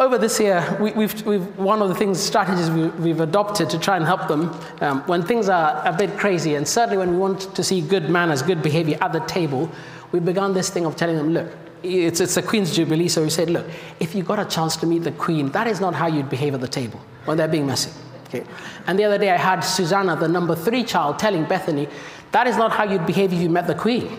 over 0.00 0.16
this 0.16 0.38
year, 0.38 0.76
we, 0.80 0.92
we've, 0.92 1.58
one 1.58 1.82
of 1.82 1.88
the 1.88 1.94
things, 1.94 2.20
strategies 2.20 2.70
we, 2.70 2.86
we've 2.88 3.20
adopted 3.20 3.68
to 3.70 3.78
try 3.78 3.96
and 3.96 4.04
help 4.04 4.28
them 4.28 4.54
um, 4.80 5.00
when 5.06 5.22
things 5.24 5.48
are 5.48 5.82
a 5.84 5.92
bit 5.92 6.16
crazy, 6.16 6.54
and 6.54 6.66
certainly 6.66 6.96
when 6.96 7.10
we 7.10 7.16
want 7.16 7.54
to 7.54 7.64
see 7.64 7.80
good 7.80 8.08
manners, 8.08 8.40
good 8.42 8.62
behavior 8.62 8.96
at 9.00 9.12
the 9.12 9.20
table, 9.20 9.70
we've 10.12 10.24
begun 10.24 10.54
this 10.54 10.70
thing 10.70 10.86
of 10.86 10.94
telling 10.94 11.16
them, 11.16 11.30
look, 11.30 11.48
it's, 11.82 12.20
it's 12.20 12.36
the 12.36 12.42
Queen's 12.42 12.74
Jubilee, 12.74 13.08
so 13.08 13.22
we 13.22 13.30
said, 13.30 13.50
look, 13.50 13.66
if 13.98 14.14
you 14.14 14.22
got 14.22 14.38
a 14.38 14.44
chance 14.44 14.76
to 14.76 14.86
meet 14.86 15.00
the 15.00 15.12
Queen, 15.12 15.50
that 15.50 15.66
is 15.66 15.80
not 15.80 15.94
how 15.94 16.06
you'd 16.06 16.30
behave 16.30 16.54
at 16.54 16.60
the 16.60 16.68
table 16.68 17.00
when 17.24 17.36
they're 17.36 17.48
being 17.48 17.66
messy. 17.66 17.90
Okay? 18.26 18.44
And 18.86 18.98
the 18.98 19.04
other 19.04 19.18
day 19.18 19.30
I 19.30 19.36
had 19.36 19.60
Susanna, 19.60 20.14
the 20.14 20.28
number 20.28 20.54
three 20.54 20.84
child, 20.84 21.18
telling 21.18 21.44
Bethany, 21.44 21.88
that 22.30 22.46
is 22.46 22.56
not 22.56 22.72
how 22.72 22.84
you'd 22.84 23.06
behave 23.06 23.32
if 23.32 23.40
you 23.40 23.48
met 23.48 23.66
the 23.66 23.74
Queen. 23.74 24.16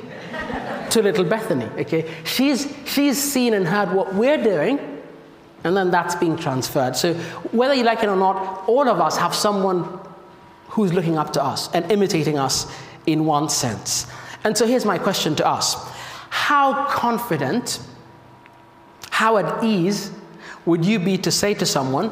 to 0.89 1.01
little 1.03 1.23
Bethany, 1.23 1.65
okay? 1.81 2.11
She's, 2.23 2.73
she's 2.85 3.21
seen 3.21 3.53
and 3.53 3.67
heard 3.67 3.93
what 3.93 4.15
we're 4.15 4.41
doing, 4.41 4.98
and 5.63 5.75
then 5.75 5.91
that's 5.91 6.15
being 6.15 6.37
transferred. 6.37 6.95
So 6.95 7.13
whether 7.51 7.73
you 7.73 7.83
like 7.83 8.03
it 8.03 8.09
or 8.09 8.15
not, 8.15 8.67
all 8.67 8.87
of 8.87 8.99
us 8.99 9.17
have 9.17 9.35
someone 9.35 9.99
who's 10.69 10.93
looking 10.93 11.17
up 11.17 11.33
to 11.33 11.43
us 11.43 11.69
and 11.73 11.91
imitating 11.91 12.37
us 12.37 12.71
in 13.05 13.25
one 13.25 13.49
sense. 13.49 14.07
And 14.43 14.57
so 14.57 14.65
here's 14.65 14.85
my 14.85 14.97
question 14.97 15.35
to 15.35 15.47
us 15.47 15.75
How 16.29 16.85
confident, 16.85 17.79
how 19.09 19.37
at 19.37 19.63
ease 19.63 20.11
would 20.65 20.85
you 20.85 20.99
be 20.99 21.17
to 21.17 21.31
say 21.31 21.53
to 21.55 21.65
someone, 21.65 22.11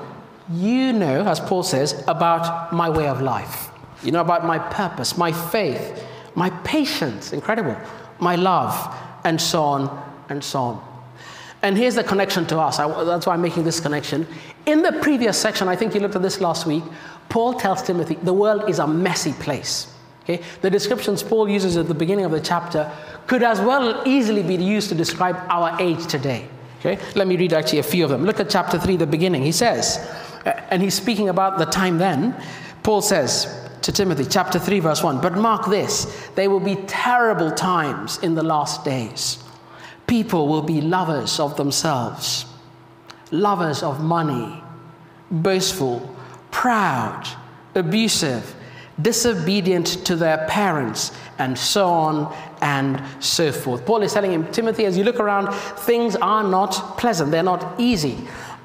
you 0.52 0.94
know, 0.94 1.26
as 1.26 1.40
Paul 1.40 1.64
says, 1.64 2.04
about 2.08 2.74
my 2.74 2.90
way 2.90 3.08
of 3.08 3.22
life? 3.22 3.70
You 4.04 4.12
know, 4.12 4.22
about 4.22 4.46
my 4.46 4.60
purpose, 4.60 5.18
my 5.18 5.32
faith, 5.32 6.04
my 6.36 6.50
patience, 6.50 7.34
incredible, 7.34 7.76
my 8.20 8.36
love, 8.36 8.96
and 9.24 9.40
so 9.40 9.64
on 9.64 10.04
and 10.30 10.44
so 10.44 10.60
on. 10.60 10.97
And 11.62 11.78
here's 11.78 11.96
the 11.96 12.04
connection 12.04 12.46
to 12.48 12.60
us. 12.60 12.80
I, 12.80 13.04
that's 13.04 13.26
why 13.26 13.34
I'm 13.34 13.42
making 13.42 13.64
this 13.64 13.80
connection. 13.80 14.28
In 14.66 14.84
the 14.84 14.94
previous 15.02 15.38
section, 15.38 15.68
I 15.68 15.76
think 15.76 15.94
you 15.94 16.00
looked 16.00 16.16
at 16.16 16.22
this 16.22 16.40
last 16.40 16.66
week, 16.66 16.84
Paul 17.30 17.54
tells 17.56 17.82
Timothy 17.82 18.16
the 18.16 18.34
world 18.34 18.70
is 18.70 18.80
a 18.80 18.88
messy 18.88 19.34
place. 19.34 19.94
Okay? 20.24 20.44
The 20.62 20.70
descriptions 20.70 21.24
Paul 21.24 21.50
uses 21.50 21.78
at 21.78 21.88
the 21.88 21.94
beginning 21.94 22.26
of 22.26 22.32
the 22.32 22.42
chapter 22.42 22.92
could 23.26 23.44
as 23.44 23.60
well 23.60 24.04
easily 24.06 24.44
be 24.44 24.56
used 24.56 24.90
to 24.90 24.96
describe 24.96 25.36
our 25.50 25.80
age 25.82 26.06
today. 26.08 26.48
Okay? 26.80 27.00
Let 27.16 27.28
me 27.28 27.38
read 27.38 27.54
actually 27.54 27.80
a 27.80 27.84
few 27.84 28.04
of 28.04 28.10
them. 28.10 28.24
Look 28.24 28.40
at 28.40 28.50
chapter 28.50 28.78
3, 28.78 28.98
the 28.98 29.08
beginning. 29.08 29.44
He 29.44 29.52
says, 29.52 29.98
uh, 30.46 30.52
and 30.70 30.82
he's 30.82 30.94
speaking 30.94 31.30
about 31.30 31.58
the 31.58 31.66
time 31.66 31.98
then. 31.98 32.36
Paul 32.84 33.02
says, 33.02 33.68
to 33.82 33.92
Timothy, 33.92 34.26
chapter 34.26 34.60
3, 34.60 34.82
verse 34.82 35.02
1. 35.02 35.22
But 35.22 35.38
mark 35.38 35.68
this 35.68 36.30
there 36.36 36.50
will 36.50 36.60
be 36.60 36.76
terrible 36.88 37.52
times 37.52 38.18
in 38.20 38.36
the 38.36 38.44
last 38.44 38.84
days. 38.84 39.44
People 40.08 40.48
will 40.48 40.62
be 40.62 40.80
lovers 40.80 41.40
of 41.40 41.58
themselves, 41.58 42.46
lovers 43.30 43.84
of 43.84 44.02
money, 44.02 44.64
boastful, 45.30 46.16
proud, 46.50 47.28
abusive, 47.76 48.56
disobedient 49.02 49.86
to 50.06 50.16
their 50.16 50.48
parents, 50.48 51.12
and 51.38 51.58
so 51.58 51.88
on 51.88 52.36
and 52.62 53.04
so 53.24 53.52
forth. 53.52 53.86
Paul 53.86 54.02
is 54.02 54.14
telling 54.14 54.32
him, 54.32 54.50
Timothy, 54.52 54.86
as 54.86 54.98
you 54.98 55.04
look 55.04 55.20
around, 55.20 55.54
things 55.82 56.16
are 56.16 56.44
not 56.44 56.98
pleasant, 56.98 57.30
they're 57.30 57.44
not 57.44 57.80
easy. 57.80 58.18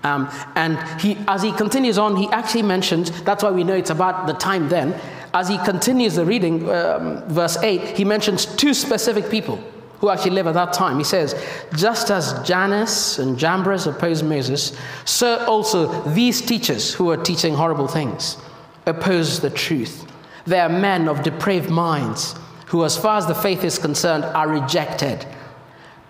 Um, 0.05 0.31
and 0.55 0.79
he, 1.01 1.17
as 1.29 1.43
he 1.43 1.53
continues 1.53 1.99
on, 1.99 2.17
he 2.17 2.29
actually 2.29 2.63
mentions, 2.63 3.23
that's 3.23 3.43
why 3.43 3.51
we 3.51 3.63
know 3.63 3.75
it's 3.75 3.91
about 3.91 4.27
the 4.27 4.33
time 4.33 4.69
then. 4.69 4.99
As 5.35 5.49
he 5.49 5.59
continues 5.59 6.15
the 6.15 6.25
reading, 6.25 6.69
um, 6.71 7.23
verse 7.29 7.57
8, 7.59 7.97
he 7.97 8.05
mentions 8.05 8.47
two 8.47 8.75
specific 8.75 9.31
people 9.31 9.63
who 10.03 10.11
actually 10.11 10.33
live 10.33 10.47
at 10.47 10.53
that 10.53 10.75
time. 10.75 10.99
He 10.99 11.05
says, 11.05 11.35
Just 11.75 12.11
as 12.11 12.35
Jannes 12.47 13.19
and 13.19 13.39
Jambres 13.39 13.87
opposed 13.87 14.27
Moses, 14.27 14.77
so 15.07 15.43
also 15.47 16.03
these 16.11 16.43
teachers 16.43 16.93
who 16.93 17.11
are 17.11 17.17
teaching 17.17 17.55
horrible 17.55 17.89
things 17.89 18.37
oppose 18.85 19.41
the 19.41 19.49
truth. 19.49 20.07
They 20.45 20.61
are 20.61 20.69
men 20.69 21.09
of 21.09 21.23
depraved 21.23 21.71
minds 21.71 22.35
who, 22.67 22.85
as 22.85 22.99
far 22.99 23.17
as 23.17 23.27
the 23.27 23.35
faith 23.35 23.65
is 23.65 23.79
concerned, 23.79 24.25
are 24.25 24.49
rejected 24.49 25.25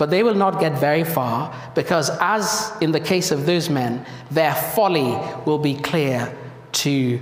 but 0.02 0.10
they 0.10 0.24
will 0.24 0.34
not 0.34 0.58
get 0.58 0.76
very 0.80 1.04
far 1.04 1.54
because, 1.76 2.10
as 2.20 2.72
in 2.80 2.90
the 2.90 2.98
case 2.98 3.30
of 3.30 3.46
those 3.46 3.70
men, 3.70 4.04
their 4.32 4.52
folly 4.52 5.16
will 5.46 5.60
be 5.60 5.76
clear 5.76 6.36
to 6.72 7.20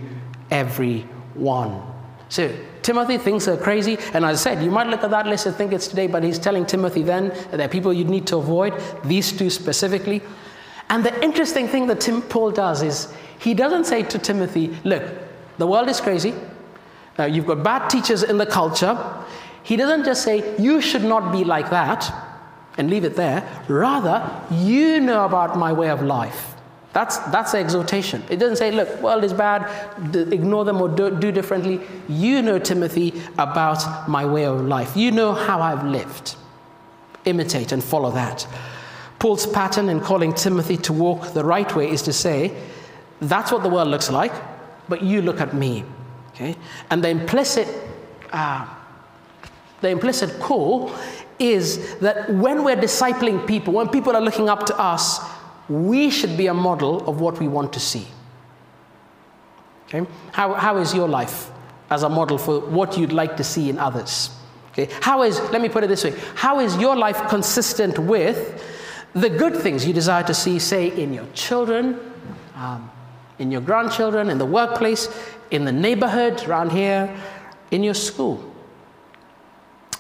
everyone. 0.51 1.83
So, 2.31 2.51
Timothy 2.83 3.19
thinks 3.19 3.47
they're 3.47 3.57
crazy, 3.57 3.99
and 4.15 4.25
as 4.25 4.47
I 4.47 4.55
said, 4.55 4.65
you 4.65 4.71
might 4.71 4.87
look 4.87 5.03
at 5.03 5.11
that 5.11 5.27
list 5.27 5.47
and 5.47 5.55
think 5.55 5.73
it's 5.73 5.89
today, 5.89 6.07
but 6.07 6.23
he's 6.23 6.39
telling 6.39 6.67
Timothy 6.67 7.03
then 7.03 7.29
that 7.29 7.53
there 7.53 7.67
are 7.67 7.69
people 7.69 7.93
you'd 7.93 8.09
need 8.09 8.27
to 8.29 8.37
avoid, 8.37 8.75
these 9.05 9.33
two 9.33 9.51
specifically. 9.51 10.23
And 10.89 11.05
the 11.05 11.23
interesting 11.23 11.69
thing 11.69 11.87
that 11.87 12.01
Tim 12.01 12.23
Paul 12.23 12.51
does 12.51 12.83
is 12.83 13.13
he 13.39 13.55
doesn't 13.55 13.85
say 13.85 14.03
to 14.03 14.19
Timothy, 14.19 14.77
Look, 14.85 15.05
the 15.59 15.67
world 15.67 15.89
is 15.89 16.01
crazy, 16.01 16.35
uh, 17.19 17.25
you've 17.25 17.47
got 17.47 17.63
bad 17.63 17.89
teachers 17.89 18.23
in 18.23 18.39
the 18.39 18.47
culture. 18.47 18.99
He 19.63 19.77
doesn't 19.77 20.05
just 20.05 20.25
say, 20.25 20.57
You 20.59 20.81
should 20.81 21.05
not 21.05 21.33
be 21.33 21.45
like 21.45 21.71
that 21.71 22.13
and 22.79 22.89
leave 22.89 23.05
it 23.05 23.15
there. 23.17 23.47
Rather, 23.69 24.29
you 24.51 25.01
know 25.01 25.25
about 25.25 25.57
my 25.59 25.73
way 25.73 25.91
of 25.91 26.03
life. 26.03 26.55
That's, 26.93 27.19
that's 27.19 27.55
exhortation. 27.55 28.25
It 28.29 28.39
doesn't 28.39 28.57
say, 28.57 28.73
look, 28.73 29.01
world 29.01 29.23
is 29.23 29.33
bad, 29.33 29.71
ignore 30.15 30.65
them 30.65 30.83
or 30.83 30.89
do, 30.89 31.17
do 31.17 31.31
differently. 31.31 31.81
You 32.09 32.43
know, 32.43 32.59
Timothy, 32.59 33.23
about 33.39 34.09
my 34.09 34.25
way 34.25 34.45
of 34.45 34.63
life. 34.63 34.97
You 34.97 35.13
know 35.13 35.33
how 35.33 35.61
I've 35.61 35.85
lived. 35.85 36.35
Imitate 37.27 37.71
and 37.71 37.83
follow 37.83 38.11
that. 38.13 38.47
Paul's 39.21 39.47
pattern 39.47 39.89
in 39.89 40.01
calling 40.01 40.35
Timothy 40.35 40.79
to 40.79 40.93
walk 40.93 41.33
the 41.33 41.45
right 41.45 41.73
way 41.77 41.89
is 41.91 42.03
to 42.03 42.13
say, 42.13 42.57
that's 43.21 43.53
what 43.53 43.63
the 43.63 43.69
world 43.69 43.89
looks 43.89 44.11
like, 44.11 44.33
but 44.89 45.03
you 45.03 45.23
look 45.23 45.41
at 45.41 45.55
me. 45.55 45.85
Okay? 46.31 46.57
And 46.91 47.05
the 47.05 47.11
implicit, 47.11 47.69
uh, 48.33 48.67
the 49.81 49.91
implicit 49.91 50.41
call 50.41 50.93
is 51.39 51.97
that 51.99 52.31
when 52.31 52.65
we're 52.65 52.77
discipling 52.77 53.47
people, 53.47 53.75
when 53.75 53.89
people 53.89 54.17
are 54.17 54.23
looking 54.23 54.49
up 54.49 54.67
to 54.67 54.79
us, 54.79 55.21
we 55.71 56.11
should 56.11 56.37
be 56.37 56.49
a 56.49 56.55
model 56.55 57.09
of 57.09 57.21
what 57.21 57.39
we 57.39 57.47
want 57.47 57.73
to 57.73 57.81
see. 57.81 58.07
Okay? 59.87 60.05
How, 60.33 60.53
how 60.55 60.77
is 60.79 60.93
your 60.93 61.09
life 61.09 61.51
as 61.91 62.03
a 62.03 62.09
model 62.09 62.39
for 62.39 62.61
what 62.61 62.99
you'd 62.99 63.13
like 63.13 63.37
to 63.37 63.45
see 63.45 63.71
in 63.71 63.79
others? 63.79 64.31
Okay? 64.73 64.89
How 65.01 65.23
is, 65.23 65.41
let 65.53 65.63
me 65.63 65.69
put 65.69 65.85
it 65.85 65.87
this 65.87 66.03
way, 66.03 66.15
how 66.35 66.59
is 66.59 66.77
your 66.77 66.97
life 66.97 67.29
consistent 67.29 68.01
with 68.01 68.65
the 69.15 69.31
good 69.31 69.57
things 69.57 69.87
you 69.87 69.93
desire 69.93 70.25
to 70.25 70.35
see, 70.35 70.59
say, 70.59 70.89
in 71.01 71.15
your 71.15 71.27
children, 71.35 71.99
um, 72.57 72.91
in 73.39 73.53
your 73.53 73.61
grandchildren, 73.61 74.29
in 74.29 74.39
the 74.39 74.47
workplace, 74.47 75.09
in 75.53 75.65
the 75.65 75.73
neighborhood 75.73 76.45
around 76.49 76.71
here, 76.73 77.17
in 77.71 77.85
your 77.85 77.95
school? 77.95 78.50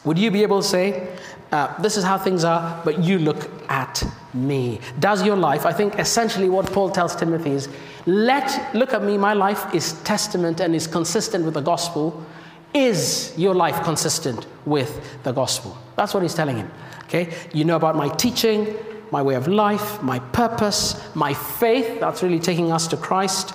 Would 0.04 0.19
you 0.19 0.30
be 0.30 0.42
able 0.42 0.62
to 0.62 0.66
say, 0.66 1.16
uh, 1.52 1.80
this 1.80 1.97
is 1.97 2.04
how 2.04 2.16
things 2.16 2.45
are, 2.45 2.80
but 2.85 3.02
you 3.02 3.19
look 3.19 3.50
at 3.69 4.02
me. 4.33 4.80
Does 4.99 5.25
your 5.25 5.37
life, 5.37 5.66
I 5.66 5.73
think 5.73 5.99
essentially 5.99 6.49
what 6.49 6.73
Paul 6.73 6.90
tells 6.90 7.16
Timothy 7.16 7.50
is, 7.50 7.69
let, 8.07 8.75
look 8.75 8.95
at 8.95 9.02
me, 9.02 9.19
my 9.19 9.35
life 9.35 9.75
is 9.75 9.95
testament 10.02 10.61
and 10.61 10.75
is 10.75 10.87
consistent 10.87 11.45
with 11.45 11.54
the 11.54 11.61
gospel. 11.61 12.25
Is 12.73 13.35
your 13.37 13.54
life 13.54 13.83
consistent 13.83 14.47
with 14.64 15.23
the 15.25 15.33
gospel? 15.33 15.76
That's 15.97 16.14
what 16.14 16.23
he's 16.23 16.35
telling 16.35 16.57
him. 16.57 16.71
Okay? 17.04 17.35
You 17.52 17.64
know 17.64 17.76
about 17.76 17.97
my 17.97 18.09
teaching, 18.09 18.76
my 19.11 19.21
way 19.21 19.35
of 19.35 19.49
life, 19.49 20.00
my 20.02 20.21
purpose, 20.21 21.14
my 21.16 21.35
faith, 21.35 21.99
that's 21.99 22.23
really 22.23 22.38
taking 22.38 22.71
us 22.71 22.87
to 22.88 22.97
Christ, 22.97 23.52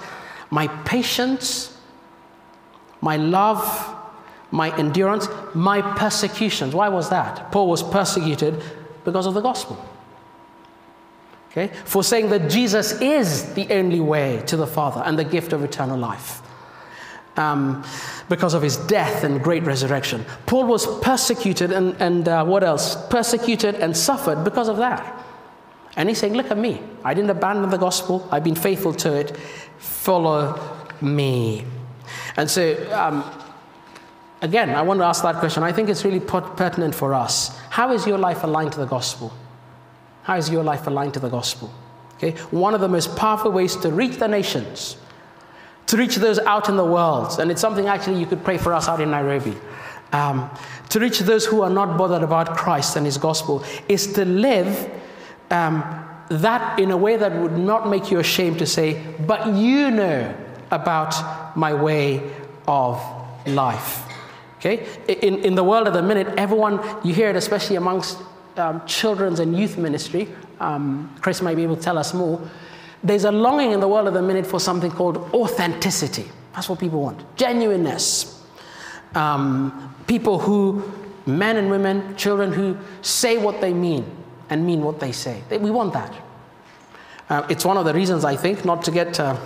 my 0.52 0.68
patience, 0.84 1.78
my 3.00 3.16
love, 3.16 3.95
my 4.52 4.76
endurance, 4.78 5.28
my 5.54 5.82
persecutions. 5.82 6.74
Why 6.74 6.90
was 6.90 7.10
that? 7.10 7.52
Paul 7.52 7.68
was 7.68 7.84
persecuted 7.84 8.62
because 9.04 9.26
of 9.26 9.34
the 9.34 9.42
gospel. 9.42 9.84
Okay? 11.52 11.74
For 11.86 12.04
saying 12.04 12.30
that 12.30 12.50
Jesus 12.50 13.00
is 13.02 13.54
the 13.54 13.72
only 13.74 14.02
way 14.02 14.44
to 14.48 14.58
the 14.58 14.68
Father 14.68 15.02
and 15.06 15.18
the 15.18 15.24
gift 15.24 15.54
of 15.54 15.64
eternal 15.64 15.98
life. 15.98 16.42
Um, 17.38 17.84
because 18.30 18.54
of 18.54 18.62
his 18.62 18.78
death 18.78 19.26
and 19.26 19.44
great 19.44 19.64
resurrection. 19.64 20.26
Paul 20.46 20.68
was 20.68 20.88
persecuted 21.02 21.72
and, 21.72 21.94
and 22.02 22.30
uh, 22.30 22.46
what 22.46 22.64
else? 22.64 22.96
Persecuted 23.08 23.76
and 23.76 23.96
suffered 23.96 24.46
because 24.46 24.70
of 24.70 24.78
that. 24.78 25.22
And 25.98 26.08
he's 26.08 26.18
saying, 26.18 26.34
Look 26.34 26.50
at 26.50 26.58
me. 26.58 26.82
I 27.04 27.14
didn't 27.14 27.30
abandon 27.30 27.70
the 27.70 27.78
gospel, 27.78 28.28
I've 28.32 28.44
been 28.44 28.56
faithful 28.56 28.94
to 28.94 29.14
it. 29.14 29.36
Follow 29.78 30.58
me. 31.02 31.66
And 32.38 32.50
so, 32.50 32.76
um, 32.94 33.30
again, 34.42 34.70
I 34.70 34.82
want 34.82 35.00
to 35.00 35.06
ask 35.06 35.24
that 35.24 35.36
question. 35.36 35.64
I 35.64 35.72
think 35.72 35.90
it's 35.90 36.06
really 36.06 36.20
pertinent 36.20 36.96
for 36.96 37.14
us. 37.14 37.58
How 37.70 37.92
is 37.92 38.06
your 38.06 38.18
life 38.18 38.44
aligned 38.44 38.74
to 38.74 38.80
the 38.80 38.86
gospel? 38.86 39.34
How 40.24 40.38
is 40.38 40.50
your 40.50 40.64
life 40.64 40.88
aligned 40.88 41.14
to 41.14 41.20
the 41.20 41.30
gospel? 41.30 41.72
Okay? 42.16 42.32
One 42.52 42.74
of 42.74 42.82
the 42.82 42.88
most 42.88 43.16
powerful 43.16 43.52
ways 43.52 43.76
to 43.78 43.92
reach 43.92 44.18
the 44.18 44.28
nations, 44.28 44.98
to 45.88 45.98
reach 45.98 46.16
those 46.16 46.40
out 46.40 46.70
in 46.70 46.78
the 46.78 46.86
world, 46.86 47.40
and 47.40 47.52
it's 47.52 47.62
something 47.62 47.88
actually 47.88 48.20
you 48.20 48.26
could 48.26 48.44
pray 48.44 48.58
for 48.58 48.74
us 48.74 48.88
out 48.88 49.02
in 49.02 49.12
Nairobi. 49.12 49.56
Um, 50.12 50.50
to 50.90 51.00
reach 51.00 51.20
those 51.20 51.46
who 51.46 51.62
are 51.62 51.70
not 51.70 51.98
bothered 51.98 52.24
about 52.24 52.56
Christ 52.56 52.96
and 52.96 53.06
His 53.06 53.18
gospel 53.18 53.64
is 53.90 54.14
to 54.14 54.24
live 54.24 54.90
um, 55.52 55.84
that 56.30 56.80
in 56.80 56.92
a 56.92 56.98
way 56.98 57.18
that 57.18 57.36
would 57.36 57.58
not 57.58 57.90
make 57.90 58.10
you 58.12 58.20
ashamed 58.20 58.60
to 58.60 58.66
say, 58.66 59.04
but 59.28 59.54
you 59.54 59.92
know 59.92 60.36
about 60.72 61.56
my 61.56 61.74
way 61.74 62.32
of 62.68 63.02
life. 63.46 64.05
Okay? 64.58 64.88
In, 65.08 65.40
in 65.40 65.56
the 65.56 65.64
world 65.64 65.88
at 65.88 65.94
the 65.94 66.02
minute, 66.02 66.28
everyone, 66.38 66.80
you 67.04 67.14
hear 67.14 67.30
it 67.30 67.36
especially 67.36 67.76
amongst 67.76 68.18
um, 68.58 68.86
children's 68.86 69.40
and 69.40 69.58
youth 69.58 69.78
ministry. 69.78 70.30
Um, 70.60 71.14
Chris 71.22 71.42
might 71.42 71.56
be 71.56 71.64
able 71.64 71.76
to 71.76 71.82
tell 71.82 71.98
us 71.98 72.14
more. 72.14 72.42
There's 73.04 73.26
a 73.26 73.32
longing 73.32 73.72
in 73.72 73.80
the 73.80 73.88
world 73.88 74.08
at 74.08 74.14
the 74.14 74.22
minute 74.22 74.48
for 74.48 74.60
something 74.60 74.92
called 74.92 75.18
authenticity. 75.34 76.26
That's 76.54 76.70
what 76.70 76.80
people 76.80 77.02
want 77.02 77.36
genuineness. 77.36 78.44
Um, 79.14 79.96
people 80.08 80.40
who, 80.40 80.92
men 81.26 81.58
and 81.58 81.70
women, 81.70 82.16
children 82.16 82.52
who 82.52 82.78
say 83.02 83.38
what 83.38 83.62
they 83.62 83.74
mean 83.74 84.06
and 84.50 84.66
mean 84.66 84.82
what 84.82 85.00
they 85.00 85.12
say. 85.12 85.42
We 85.50 85.72
want 85.72 85.94
that. 85.94 86.14
Uh, 87.30 87.46
it's 87.50 87.66
one 87.66 87.78
of 87.78 87.86
the 87.86 87.94
reasons, 87.94 88.24
I 88.24 88.36
think, 88.36 88.66
not 88.66 88.84
to 88.84 88.92
get. 88.92 89.20
Uh, 89.20 89.38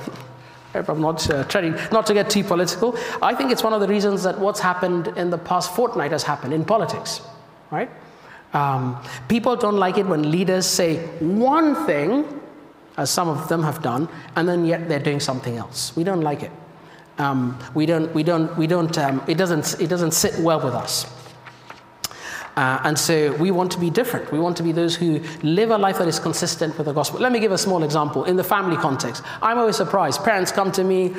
I'm 0.73 1.01
not 1.01 1.29
uh, 1.29 1.43
trying 1.45 1.73
not 1.91 2.05
to 2.07 2.13
get 2.13 2.29
too 2.29 2.43
political, 2.43 2.97
I 3.21 3.33
think 3.33 3.51
it's 3.51 3.63
one 3.63 3.73
of 3.73 3.81
the 3.81 3.87
reasons 3.87 4.23
that 4.23 4.39
what's 4.39 4.59
happened 4.59 5.07
in 5.17 5.29
the 5.29 5.37
past 5.37 5.73
fortnight 5.75 6.11
has 6.11 6.23
happened 6.23 6.53
in 6.53 6.63
politics, 6.63 7.21
right? 7.71 7.89
Um, 8.53 9.01
people 9.27 9.55
don't 9.55 9.77
like 9.77 9.97
it 9.97 10.05
when 10.05 10.31
leaders 10.31 10.65
say 10.65 10.97
one 11.19 11.85
thing, 11.85 12.41
as 12.97 13.09
some 13.09 13.29
of 13.29 13.47
them 13.47 13.63
have 13.63 13.81
done, 13.81 14.09
and 14.35 14.47
then 14.47 14.65
yet 14.65 14.87
they're 14.89 14.99
doing 14.99 15.19
something 15.19 15.57
else. 15.57 15.95
We 15.95 16.03
don't 16.03 16.21
like 16.21 16.43
it. 16.43 16.51
Um, 17.17 17.59
we 17.73 17.85
don't, 17.85 18.13
we 18.13 18.23
don't, 18.23 18.55
we 18.57 18.65
don't, 18.65 18.97
um, 18.97 19.21
it, 19.27 19.37
doesn't, 19.37 19.79
it 19.79 19.87
doesn't 19.87 20.11
sit 20.11 20.39
well 20.39 20.61
with 20.61 20.73
us. 20.73 21.05
Uh, 22.59 22.77
and 22.83 22.99
so 22.99 23.31
we 23.35 23.51
want 23.51 23.71
to 23.71 23.79
be 23.79 23.89
different. 23.89 24.29
We 24.33 24.39
want 24.39 24.57
to 24.57 24.63
be 24.63 24.73
those 24.73 24.93
who 24.93 25.21
live 25.43 25.69
a 25.69 25.77
life 25.77 25.97
that 25.99 26.09
is 26.09 26.19
consistent 26.19 26.77
with 26.77 26.87
the 26.87 26.91
gospel. 26.91 27.21
Let 27.21 27.31
me 27.31 27.39
give 27.39 27.53
a 27.53 27.57
small 27.57 27.83
example 27.83 28.25
in 28.25 28.35
the 28.35 28.43
family 28.43 28.75
context. 28.75 29.23
I'm 29.41 29.57
always 29.57 29.77
surprised. 29.77 30.25
Parents 30.25 30.51
come 30.51 30.69
to 30.73 30.83
me. 30.83 31.15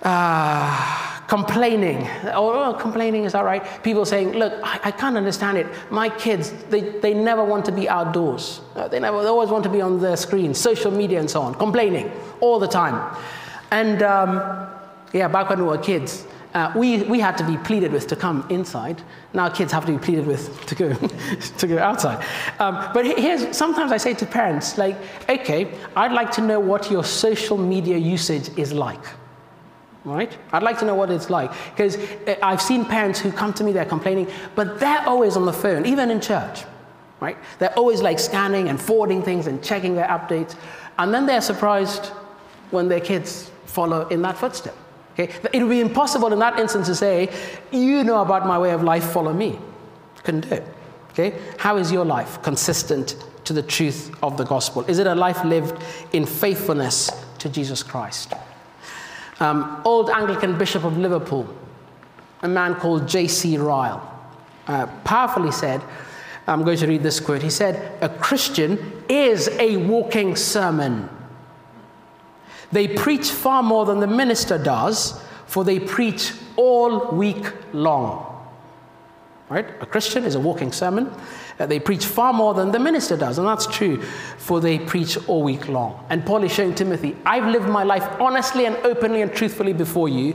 Uh, 0.00 1.24
complaining. 1.26 2.08
Oh, 2.26 2.72
complaining, 2.80 3.24
is 3.24 3.32
that 3.32 3.44
right? 3.44 3.82
People 3.82 4.04
saying, 4.04 4.34
look, 4.34 4.52
I, 4.62 4.78
I, 4.84 4.90
can't 4.92 5.16
understand 5.16 5.58
it. 5.58 5.66
My 5.90 6.08
kids, 6.08 6.52
they, 6.70 6.82
they 6.82 7.14
never 7.14 7.42
want 7.44 7.64
to 7.64 7.72
be 7.72 7.88
outdoors. 7.88 8.60
Uh, 8.76 8.86
they, 8.86 9.00
never, 9.00 9.20
they 9.22 9.28
always 9.28 9.50
want 9.50 9.64
to 9.64 9.70
be 9.70 9.80
on 9.80 9.98
the 9.98 10.14
screen, 10.14 10.54
social 10.54 10.92
media 10.92 11.18
and 11.18 11.28
so 11.28 11.42
on, 11.42 11.56
complaining 11.56 12.12
all 12.40 12.60
the 12.60 12.68
time. 12.68 13.16
And 13.72 14.04
um, 14.04 14.68
yeah, 15.12 15.26
back 15.26 15.50
when 15.50 15.58
we 15.58 15.64
were 15.66 15.78
kids, 15.78 16.28
uh, 16.54 16.72
we, 16.74 17.02
we 17.02 17.20
had 17.20 17.36
to 17.38 17.44
be 17.44 17.56
pleaded 17.58 17.92
with 17.92 18.06
to 18.06 18.16
come 18.16 18.46
inside. 18.50 19.02
Now 19.34 19.48
kids 19.48 19.72
have 19.72 19.84
to 19.86 19.92
be 19.92 19.98
pleaded 19.98 20.26
with 20.26 20.64
to 20.66 20.74
go, 20.74 20.94
to 21.58 21.66
go 21.66 21.78
outside. 21.78 22.24
Um, 22.58 22.90
but 22.94 23.04
here's, 23.04 23.56
sometimes 23.56 23.92
I 23.92 23.98
say 23.98 24.14
to 24.14 24.26
parents, 24.26 24.78
like, 24.78 24.96
okay, 25.28 25.72
I'd 25.94 26.12
like 26.12 26.30
to 26.32 26.40
know 26.40 26.58
what 26.58 26.90
your 26.90 27.04
social 27.04 27.58
media 27.58 27.98
usage 27.98 28.50
is 28.56 28.72
like. 28.72 29.04
Right? 30.04 30.36
I'd 30.52 30.62
like 30.62 30.78
to 30.78 30.86
know 30.86 30.94
what 30.94 31.10
it's 31.10 31.28
like. 31.28 31.52
Because 31.70 31.96
uh, 31.96 32.36
I've 32.42 32.62
seen 32.62 32.84
parents 32.84 33.20
who 33.20 33.30
come 33.30 33.52
to 33.54 33.64
me, 33.64 33.72
they're 33.72 33.84
complaining, 33.84 34.28
but 34.54 34.80
they're 34.80 35.06
always 35.06 35.36
on 35.36 35.44
the 35.44 35.52
phone, 35.52 35.84
even 35.84 36.10
in 36.10 36.20
church. 36.20 36.64
Right? 37.20 37.36
They're 37.58 37.76
always 37.76 38.00
like 38.00 38.18
scanning 38.18 38.68
and 38.68 38.80
forwarding 38.80 39.22
things 39.22 39.48
and 39.48 39.62
checking 39.62 39.94
their 39.96 40.06
updates. 40.06 40.56
And 40.98 41.12
then 41.12 41.26
they're 41.26 41.42
surprised 41.42 42.06
when 42.70 42.88
their 42.88 43.00
kids 43.00 43.50
follow 43.66 44.08
in 44.08 44.22
that 44.22 44.38
footstep. 44.38 44.76
Okay? 45.18 45.32
It 45.52 45.62
would 45.62 45.70
be 45.70 45.80
impossible 45.80 46.32
in 46.32 46.38
that 46.38 46.58
instance 46.58 46.86
to 46.86 46.94
say, 46.94 47.28
You 47.72 48.04
know 48.04 48.22
about 48.22 48.46
my 48.46 48.58
way 48.58 48.70
of 48.70 48.82
life, 48.82 49.04
follow 49.10 49.32
me. 49.32 49.58
Couldn't 50.22 50.48
do 50.48 50.54
it. 50.56 50.66
Okay? 51.10 51.38
How 51.58 51.76
is 51.76 51.90
your 51.90 52.04
life 52.04 52.40
consistent 52.42 53.16
to 53.44 53.52
the 53.52 53.62
truth 53.62 54.14
of 54.22 54.36
the 54.36 54.44
gospel? 54.44 54.84
Is 54.84 54.98
it 54.98 55.06
a 55.06 55.14
life 55.14 55.44
lived 55.44 55.82
in 56.12 56.24
faithfulness 56.24 57.10
to 57.38 57.48
Jesus 57.48 57.82
Christ? 57.82 58.34
Um, 59.40 59.80
old 59.84 60.10
Anglican 60.10 60.58
Bishop 60.58 60.84
of 60.84 60.96
Liverpool, 60.98 61.48
a 62.42 62.48
man 62.48 62.74
called 62.74 63.08
J.C. 63.08 63.56
Ryle, 63.56 64.02
uh, 64.66 64.86
powerfully 65.04 65.52
said, 65.52 65.82
I'm 66.46 66.64
going 66.64 66.78
to 66.78 66.86
read 66.86 67.02
this 67.02 67.20
quote. 67.20 67.42
He 67.42 67.50
said, 67.50 68.02
A 68.02 68.08
Christian 68.08 69.02
is 69.08 69.48
a 69.58 69.76
walking 69.76 70.34
sermon. 70.34 71.08
They 72.72 72.88
preach 72.88 73.30
far 73.30 73.62
more 73.62 73.86
than 73.86 74.00
the 74.00 74.06
minister 74.06 74.58
does, 74.58 75.20
for 75.46 75.64
they 75.64 75.80
preach 75.80 76.32
all 76.56 77.12
week 77.12 77.52
long. 77.72 78.24
Right? 79.48 79.66
A 79.80 79.86
Christian 79.86 80.24
is 80.24 80.34
a 80.34 80.40
walking 80.40 80.72
sermon. 80.72 81.10
Uh, 81.58 81.66
they 81.66 81.80
preach 81.80 82.04
far 82.04 82.32
more 82.32 82.52
than 82.52 82.70
the 82.70 82.78
minister 82.78 83.16
does, 83.16 83.38
and 83.38 83.48
that's 83.48 83.66
true, 83.66 84.00
for 84.36 84.60
they 84.60 84.78
preach 84.78 85.16
all 85.26 85.42
week 85.42 85.68
long. 85.68 86.04
And 86.10 86.24
Paul 86.24 86.44
is 86.44 86.52
showing 86.52 86.74
Timothy, 86.74 87.16
I've 87.24 87.46
lived 87.46 87.68
my 87.68 87.82
life 87.82 88.06
honestly 88.20 88.66
and 88.66 88.76
openly 88.78 89.22
and 89.22 89.32
truthfully 89.32 89.72
before 89.72 90.08
you. 90.08 90.34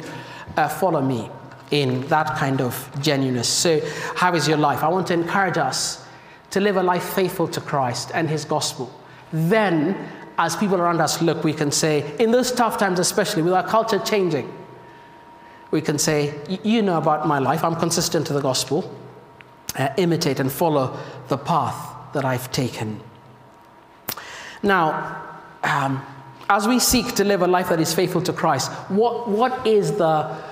Uh, 0.58 0.68
follow 0.68 1.02
me 1.02 1.30
in 1.72 2.06
that 2.08 2.38
kind 2.38 2.62
of 2.62 2.90
genuineness. 3.02 3.48
So, 3.48 3.82
how 4.16 4.36
is 4.36 4.48
your 4.48 4.58
life? 4.58 4.84
I 4.84 4.88
want 4.90 5.08
to 5.08 5.14
encourage 5.14 5.58
us 5.58 6.06
to 6.52 6.60
live 6.60 6.78
a 6.78 6.84
life 6.84 7.04
faithful 7.14 7.48
to 7.48 7.62
Christ 7.62 8.12
and 8.14 8.30
his 8.30 8.46
gospel. 8.46 8.94
Then 9.32 9.98
as 10.38 10.56
people 10.56 10.78
around 10.82 11.00
us 11.02 11.22
look, 11.22 11.44
we 11.44 11.54
can 11.54 11.72
say, 11.72 12.16
in 12.20 12.32
those 12.32 12.52
tough 12.52 12.78
times, 12.78 13.00
especially 13.00 13.42
with 13.42 13.54
our 13.54 13.68
culture 13.68 14.00
changing, 14.00 14.52
we 15.72 15.82
can 15.82 15.98
say, 15.98 16.34
You 16.64 16.82
know 16.82 16.98
about 16.98 17.28
my 17.28 17.40
life, 17.40 17.64
I'm 17.64 17.76
consistent 17.76 18.28
to 18.28 18.34
the 18.34 18.42
gospel. 18.42 18.96
Uh, 19.76 19.90
imitate 19.98 20.40
and 20.40 20.52
follow 20.52 20.96
the 21.30 21.38
path 21.38 22.14
that 22.14 22.24
I've 22.24 22.52
taken. 22.52 23.02
Now, 24.62 25.40
um, 25.64 26.06
as 26.48 26.68
we 26.68 26.78
seek 26.78 27.16
to 27.16 27.24
live 27.24 27.42
a 27.42 27.48
life 27.48 27.70
that 27.70 27.80
is 27.80 27.92
faithful 27.92 28.22
to 28.22 28.34
Christ, 28.34 28.72
what, 28.90 29.28
what 29.28 29.66
is 29.66 29.94
the 29.94 30.44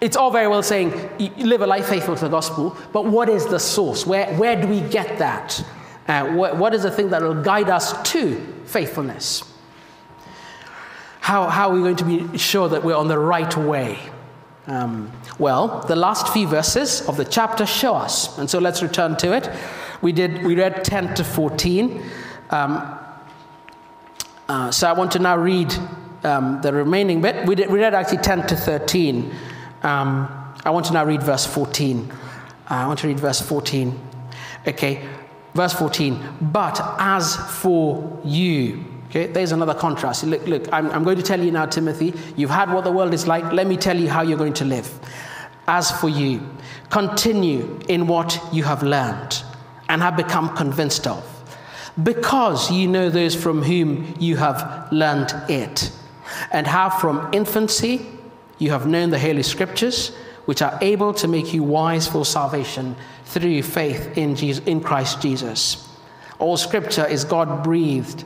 it's 0.00 0.16
all 0.16 0.30
very 0.30 0.48
well 0.48 0.62
saying 0.62 0.92
live 1.36 1.60
a 1.60 1.66
life 1.66 1.86
faithful 1.86 2.16
to 2.16 2.24
the 2.24 2.30
gospel, 2.30 2.76
but 2.92 3.04
what 3.04 3.28
is 3.28 3.46
the 3.46 3.60
source? 3.60 4.06
Where, 4.06 4.32
where 4.36 4.60
do 4.60 4.66
we 4.66 4.80
get 4.80 5.18
that? 5.18 5.62
Uh, 6.10 6.26
what, 6.32 6.56
what 6.56 6.74
is 6.74 6.82
the 6.82 6.90
thing 6.90 7.10
that 7.10 7.22
will 7.22 7.40
guide 7.40 7.70
us 7.70 7.92
to 8.10 8.34
faithfulness? 8.64 9.44
How, 11.20 11.48
how 11.48 11.70
are 11.70 11.74
we 11.74 11.78
going 11.82 11.94
to 11.94 12.04
be 12.04 12.36
sure 12.36 12.68
that 12.68 12.82
we're 12.82 12.96
on 12.96 13.06
the 13.06 13.16
right 13.16 13.56
way? 13.56 13.96
Um, 14.66 15.12
well, 15.38 15.82
the 15.82 15.94
last 15.94 16.32
few 16.32 16.48
verses 16.48 17.08
of 17.08 17.16
the 17.16 17.24
chapter 17.24 17.64
show 17.64 17.94
us. 17.94 18.36
And 18.38 18.50
so 18.50 18.58
let's 18.58 18.82
return 18.82 19.16
to 19.18 19.32
it. 19.36 19.48
We, 20.02 20.10
did, 20.10 20.42
we 20.42 20.56
read 20.56 20.82
10 20.82 21.14
to 21.14 21.22
14. 21.22 22.02
Um, 22.50 22.98
uh, 24.48 24.72
so 24.72 24.88
I 24.88 24.92
want 24.94 25.12
to 25.12 25.20
now 25.20 25.36
read 25.36 25.72
um, 26.24 26.60
the 26.60 26.72
remaining 26.72 27.20
bit. 27.20 27.46
We, 27.46 27.54
did, 27.54 27.70
we 27.70 27.78
read 27.78 27.94
actually 27.94 28.18
10 28.18 28.48
to 28.48 28.56
13. 28.56 29.32
Um, 29.84 30.54
I 30.64 30.70
want 30.70 30.86
to 30.86 30.92
now 30.92 31.04
read 31.04 31.22
verse 31.22 31.46
14. 31.46 32.10
Uh, 32.10 32.14
I 32.68 32.86
want 32.88 32.98
to 32.98 33.06
read 33.06 33.20
verse 33.20 33.40
14. 33.40 34.08
Okay, 34.66 35.08
verse 35.54 35.72
14. 35.72 36.18
But 36.40 36.80
as 36.98 37.36
for 37.60 38.20
you, 38.24 38.84
okay, 39.08 39.26
there's 39.26 39.52
another 39.52 39.74
contrast. 39.74 40.24
Look, 40.24 40.46
look, 40.46 40.72
I'm, 40.72 40.90
I'm 40.90 41.04
going 41.04 41.16
to 41.16 41.22
tell 41.22 41.40
you 41.42 41.50
now, 41.50 41.66
Timothy, 41.66 42.14
you've 42.36 42.50
had 42.50 42.72
what 42.72 42.84
the 42.84 42.92
world 42.92 43.14
is 43.14 43.26
like. 43.26 43.52
Let 43.52 43.66
me 43.66 43.76
tell 43.76 43.98
you 43.98 44.08
how 44.08 44.22
you're 44.22 44.38
going 44.38 44.54
to 44.54 44.64
live. 44.64 44.92
As 45.66 45.90
for 45.90 46.08
you, 46.08 46.48
continue 46.90 47.78
in 47.88 48.06
what 48.06 48.40
you 48.52 48.64
have 48.64 48.82
learned 48.82 49.42
and 49.88 50.02
have 50.02 50.16
become 50.16 50.54
convinced 50.56 51.06
of, 51.06 51.24
because 52.02 52.70
you 52.70 52.88
know 52.88 53.10
those 53.10 53.34
from 53.34 53.62
whom 53.62 54.14
you 54.18 54.36
have 54.36 54.88
learned 54.92 55.32
it, 55.48 55.92
and 56.52 56.66
how 56.66 56.88
from 56.88 57.28
infancy 57.32 58.06
you 58.58 58.70
have 58.70 58.86
known 58.86 59.10
the 59.10 59.18
Holy 59.18 59.42
Scriptures, 59.42 60.14
which 60.46 60.62
are 60.62 60.78
able 60.80 61.12
to 61.14 61.28
make 61.28 61.52
you 61.52 61.62
wise 61.62 62.06
for 62.08 62.24
salvation 62.24 62.96
through 63.30 63.62
faith 63.62 64.18
in, 64.18 64.34
Jesus, 64.34 64.64
in 64.66 64.80
Christ 64.80 65.22
Jesus. 65.22 65.88
All 66.40 66.56
Scripture 66.56 67.06
is 67.06 67.24
God 67.24 67.62
breathed 67.62 68.24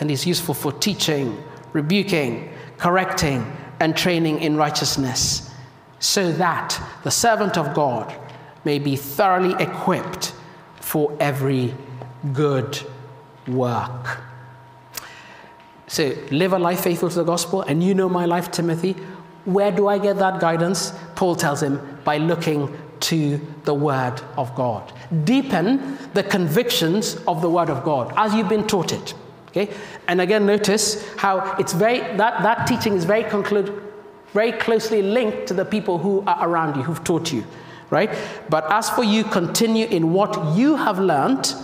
and 0.00 0.10
is 0.10 0.26
useful 0.26 0.54
for 0.54 0.72
teaching, 0.72 1.36
rebuking, 1.72 2.50
correcting, 2.78 3.44
and 3.80 3.94
training 3.94 4.40
in 4.40 4.56
righteousness, 4.56 5.50
so 5.98 6.32
that 6.32 6.80
the 7.04 7.10
servant 7.10 7.58
of 7.58 7.74
God 7.74 8.14
may 8.64 8.78
be 8.78 8.96
thoroughly 8.96 9.54
equipped 9.62 10.34
for 10.80 11.14
every 11.20 11.74
good 12.32 12.80
work. 13.46 14.20
So, 15.86 16.16
live 16.30 16.52
a 16.52 16.58
life 16.58 16.80
faithful 16.80 17.10
to 17.10 17.16
the 17.16 17.24
gospel, 17.24 17.62
and 17.62 17.84
you 17.84 17.94
know 17.94 18.08
my 18.08 18.24
life, 18.24 18.50
Timothy. 18.50 18.92
Where 19.44 19.70
do 19.70 19.86
I 19.86 19.98
get 19.98 20.16
that 20.18 20.40
guidance? 20.40 20.92
Paul 21.14 21.36
tells 21.36 21.62
him 21.62 22.00
by 22.04 22.16
looking 22.18 22.76
to 23.00 23.40
the 23.64 23.74
Word 23.74 24.20
of 24.36 24.54
God. 24.54 24.92
Deepen 25.24 25.98
the 26.14 26.22
convictions 26.22 27.16
of 27.26 27.42
the 27.42 27.50
Word 27.50 27.70
of 27.70 27.84
God 27.84 28.12
as 28.16 28.34
you've 28.34 28.48
been 28.48 28.66
taught 28.66 28.92
it. 28.92 29.14
Okay? 29.48 29.72
And 30.08 30.20
again, 30.20 30.46
notice 30.46 31.08
how 31.16 31.56
it's 31.58 31.72
very, 31.72 32.00
that, 32.16 32.42
that 32.42 32.66
teaching 32.66 32.94
is 32.94 33.04
very, 33.04 33.24
conclude, 33.24 33.82
very 34.32 34.52
closely 34.52 35.02
linked 35.02 35.46
to 35.48 35.54
the 35.54 35.64
people 35.64 35.98
who 35.98 36.22
are 36.26 36.48
around 36.48 36.76
you, 36.76 36.82
who've 36.82 37.02
taught 37.04 37.32
you, 37.32 37.44
right? 37.90 38.10
But 38.50 38.70
as 38.70 38.90
for 38.90 39.04
you, 39.04 39.24
continue 39.24 39.86
in 39.86 40.12
what 40.12 40.56
you 40.56 40.76
have 40.76 40.98
learned 40.98 41.54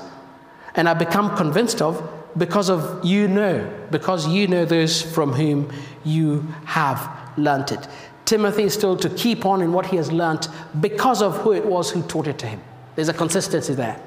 and 0.75 0.88
have 0.88 0.99
become 0.99 1.37
convinced 1.37 1.83
of 1.83 2.03
because 2.37 2.71
of 2.71 3.05
you 3.05 3.29
know, 3.29 3.71
because 3.90 4.27
you 4.27 4.47
know 4.47 4.64
those 4.64 5.03
from 5.03 5.33
whom 5.33 5.71
you 6.05 6.40
have 6.64 7.11
learnt 7.37 7.73
it. 7.73 7.87
Timothy 8.33 8.62
is 8.62 8.79
told 8.79 9.03
to 9.03 9.11
keep 9.11 9.45
on 9.45 9.61
in 9.61 9.75
what 9.75 9.85
he 9.85 9.97
has 9.97 10.11
learnt 10.11 10.49
because 10.81 11.21
of 11.21 11.37
who 11.42 11.53
it 11.53 11.66
was 11.66 11.90
who 11.90 12.03
taught 12.05 12.27
it 12.27 12.38
to 12.38 12.47
him. 12.47 12.62
There's 12.95 13.11
a 13.11 13.12
consistency 13.12 13.75
there. 13.75 14.03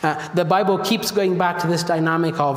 Uh, 0.00 0.28
the 0.34 0.44
Bible 0.44 0.78
keeps 0.78 1.10
going 1.10 1.36
back 1.36 1.58
to 1.62 1.66
this 1.66 1.82
dynamic 1.82 2.38
of 2.38 2.56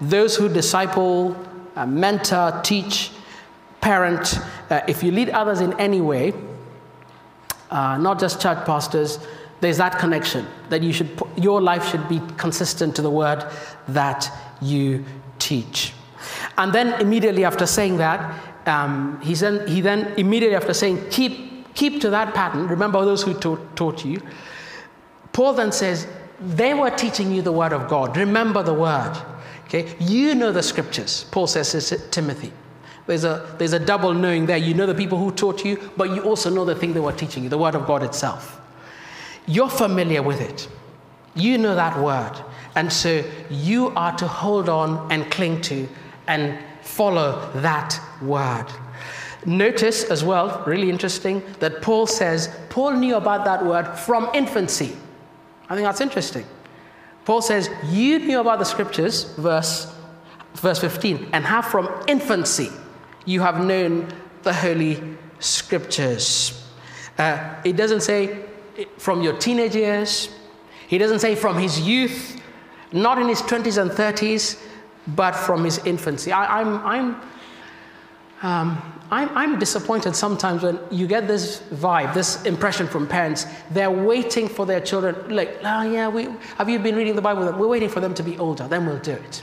those 0.00 0.34
who 0.34 0.48
disciple, 0.48 1.36
uh, 1.76 1.86
mentor, 1.86 2.60
teach, 2.64 3.12
parent. 3.80 4.40
Uh, 4.68 4.80
if 4.88 5.04
you 5.04 5.12
lead 5.12 5.30
others 5.30 5.60
in 5.60 5.72
any 5.78 6.00
way, 6.00 6.32
uh, 7.70 7.96
not 7.98 8.18
just 8.18 8.42
church 8.42 8.66
pastors, 8.66 9.20
there's 9.60 9.76
that 9.76 10.00
connection 10.00 10.48
that 10.68 10.82
you 10.82 10.92
should, 10.92 11.10
your 11.36 11.60
life 11.60 11.88
should 11.88 12.08
be 12.08 12.20
consistent 12.36 12.96
to 12.96 13.02
the 13.02 13.10
word 13.10 13.44
that 13.86 14.28
you 14.60 15.04
teach. 15.38 15.92
And 16.58 16.72
then 16.72 17.00
immediately 17.00 17.44
after 17.44 17.66
saying 17.66 17.98
that, 17.98 18.49
um, 18.66 19.20
he, 19.20 19.34
then, 19.34 19.66
he 19.66 19.80
then 19.80 20.12
immediately 20.16 20.56
after 20.56 20.74
saying, 20.74 21.08
keep, 21.10 21.74
keep 21.74 22.00
to 22.00 22.10
that 22.10 22.34
pattern, 22.34 22.66
remember 22.68 23.04
those 23.04 23.22
who 23.22 23.34
taught, 23.34 23.76
taught 23.76 24.04
you, 24.04 24.20
Paul 25.32 25.54
then 25.54 25.72
says, 25.72 26.06
they 26.40 26.74
were 26.74 26.90
teaching 26.90 27.32
you 27.32 27.42
the 27.42 27.52
word 27.52 27.72
of 27.72 27.88
God. 27.88 28.16
Remember 28.16 28.62
the 28.62 28.74
word. 28.74 29.16
Okay? 29.66 29.94
You 30.00 30.34
know 30.34 30.52
the 30.52 30.62
scriptures, 30.62 31.26
Paul 31.30 31.46
says 31.46 31.72
to 31.88 31.98
Timothy. 32.10 32.52
There's 33.06 33.24
a, 33.24 33.54
there's 33.58 33.72
a 33.72 33.78
double 33.78 34.14
knowing 34.14 34.46
there. 34.46 34.56
You 34.56 34.74
know 34.74 34.86
the 34.86 34.94
people 34.94 35.18
who 35.18 35.32
taught 35.32 35.64
you, 35.64 35.90
but 35.96 36.10
you 36.10 36.22
also 36.22 36.48
know 36.48 36.64
the 36.64 36.74
thing 36.74 36.92
they 36.92 37.00
were 37.00 37.12
teaching 37.12 37.42
you, 37.42 37.48
the 37.48 37.58
word 37.58 37.74
of 37.74 37.86
God 37.86 38.02
itself. 38.02 38.60
You're 39.46 39.70
familiar 39.70 40.22
with 40.22 40.40
it. 40.40 40.68
You 41.34 41.58
know 41.58 41.74
that 41.74 41.98
word. 41.98 42.32
And 42.76 42.92
so 42.92 43.24
you 43.50 43.88
are 43.90 44.16
to 44.16 44.28
hold 44.28 44.68
on 44.68 45.10
and 45.10 45.30
cling 45.30 45.60
to 45.62 45.88
and 46.28 46.56
follow 46.90 47.50
that 47.56 48.00
word. 48.20 48.66
Notice 49.46 50.04
as 50.04 50.22
well, 50.22 50.62
really 50.66 50.90
interesting, 50.90 51.42
that 51.60 51.80
Paul 51.80 52.06
says 52.06 52.54
Paul 52.68 52.92
knew 52.92 53.16
about 53.16 53.44
that 53.44 53.64
word 53.64 53.86
from 53.96 54.28
infancy. 54.34 54.96
I 55.68 55.74
think 55.74 55.86
that's 55.86 56.00
interesting. 56.00 56.44
Paul 57.24 57.40
says, 57.40 57.70
You 57.86 58.18
knew 58.18 58.40
about 58.40 58.58
the 58.58 58.64
scriptures, 58.64 59.24
verse, 59.36 59.92
verse 60.54 60.80
15, 60.80 61.28
and 61.32 61.44
have 61.44 61.66
from 61.66 61.88
infancy 62.06 62.68
you 63.24 63.40
have 63.40 63.64
known 63.64 64.08
the 64.42 64.52
holy 64.52 65.00
scriptures. 65.38 66.66
Uh, 67.18 67.54
it 67.64 67.76
doesn't 67.76 68.00
say 68.00 68.44
from 68.98 69.22
your 69.22 69.36
teenage 69.36 69.74
years, 69.76 70.30
he 70.88 70.98
doesn't 70.98 71.20
say 71.20 71.34
from 71.34 71.58
his 71.58 71.80
youth, 71.80 72.40
not 72.92 73.18
in 73.18 73.28
his 73.28 73.42
20s 73.42 73.80
and 73.80 73.90
30s, 73.90 74.60
but 75.08 75.32
from 75.32 75.64
his 75.64 75.78
infancy. 75.86 76.32
I, 76.32 76.60
I'm, 76.60 76.86
I'm 76.86 77.20
um, 78.42 79.00
I'm, 79.10 79.28
I'm, 79.36 79.58
disappointed 79.58 80.16
sometimes 80.16 80.62
when 80.62 80.78
you 80.90 81.06
get 81.06 81.28
this 81.28 81.60
vibe, 81.74 82.14
this 82.14 82.42
impression 82.44 82.86
from 82.86 83.06
parents. 83.06 83.44
They're 83.70 83.90
waiting 83.90 84.48
for 84.48 84.64
their 84.64 84.80
children, 84.80 85.34
like, 85.34 85.58
oh, 85.62 85.82
yeah, 85.82 86.08
we, 86.08 86.28
have 86.56 86.70
you 86.70 86.78
been 86.78 86.96
reading 86.96 87.16
the 87.16 87.22
Bible? 87.22 87.52
We're 87.52 87.68
waiting 87.68 87.90
for 87.90 88.00
them 88.00 88.14
to 88.14 88.22
be 88.22 88.38
older, 88.38 88.66
then 88.66 88.86
we'll 88.86 88.98
do 88.98 89.12
it. 89.12 89.42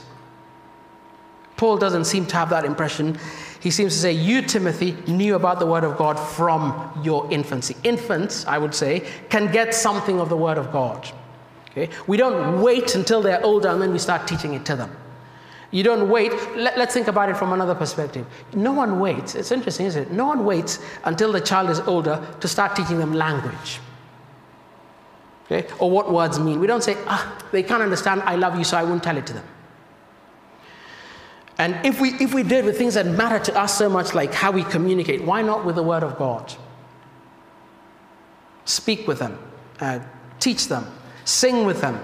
Paul 1.56 1.76
doesn't 1.76 2.04
seem 2.04 2.26
to 2.26 2.36
have 2.36 2.50
that 2.50 2.64
impression. 2.64 3.18
He 3.60 3.70
seems 3.70 3.92
to 3.92 3.98
say, 3.98 4.12
You, 4.12 4.42
Timothy, 4.42 4.96
knew 5.06 5.34
about 5.34 5.58
the 5.58 5.66
Word 5.66 5.84
of 5.84 5.96
God 5.96 6.14
from 6.14 7.00
your 7.02 7.30
infancy. 7.30 7.76
Infants, 7.84 8.46
I 8.46 8.58
would 8.58 8.74
say, 8.74 9.08
can 9.28 9.50
get 9.52 9.74
something 9.74 10.20
of 10.20 10.28
the 10.28 10.36
Word 10.36 10.56
of 10.56 10.72
God. 10.72 11.08
Okay? 11.70 11.90
We 12.06 12.16
don't 12.16 12.62
wait 12.62 12.94
until 12.94 13.20
they're 13.20 13.44
older 13.44 13.68
and 13.68 13.82
then 13.82 13.92
we 13.92 13.98
start 13.98 14.26
teaching 14.26 14.54
it 14.54 14.64
to 14.66 14.76
them. 14.76 14.96
You 15.70 15.82
don't 15.82 16.08
wait. 16.08 16.32
Let, 16.56 16.78
us 16.78 16.94
think 16.94 17.08
about 17.08 17.28
it 17.28 17.36
from 17.36 17.52
another 17.52 17.74
perspective. 17.74 18.26
No 18.54 18.72
one 18.72 19.00
waits. 19.00 19.34
It's 19.34 19.52
interesting, 19.52 19.86
isn't 19.86 20.02
it? 20.04 20.10
No 20.12 20.26
one 20.26 20.44
waits 20.44 20.78
until 21.04 21.30
the 21.30 21.40
child 21.40 21.68
is 21.68 21.80
older 21.80 22.26
to 22.40 22.48
start 22.48 22.74
teaching 22.74 22.98
them 22.98 23.12
language. 23.12 23.80
Okay? 25.44 25.68
Or 25.78 25.90
what 25.90 26.10
words 26.10 26.38
mean. 26.38 26.58
We 26.60 26.66
don't 26.66 26.82
say, 26.82 26.96
ah, 27.06 27.38
they 27.52 27.62
can't 27.62 27.82
understand 27.82 28.22
I 28.22 28.36
love 28.36 28.56
you, 28.56 28.64
so 28.64 28.78
I 28.78 28.84
won't 28.84 29.02
tell 29.02 29.16
it 29.16 29.26
to 29.26 29.34
them. 29.34 29.44
And 31.58 31.84
if 31.84 32.00
we, 32.00 32.10
if 32.14 32.32
we 32.32 32.44
did 32.44 32.64
with 32.64 32.78
things 32.78 32.94
that 32.94 33.06
matter 33.06 33.38
to 33.46 33.58
us 33.58 33.76
so 33.76 33.88
much, 33.88 34.14
like 34.14 34.32
how 34.32 34.52
we 34.52 34.62
communicate, 34.62 35.22
why 35.22 35.42
not 35.42 35.66
with 35.66 35.74
the 35.74 35.82
Word 35.82 36.04
of 36.04 36.16
God? 36.16 36.54
Speak 38.64 39.08
with 39.08 39.18
them, 39.18 39.38
uh, 39.80 39.98
teach 40.38 40.68
them, 40.68 40.86
sing 41.24 41.66
with 41.66 41.80
them, 41.80 41.98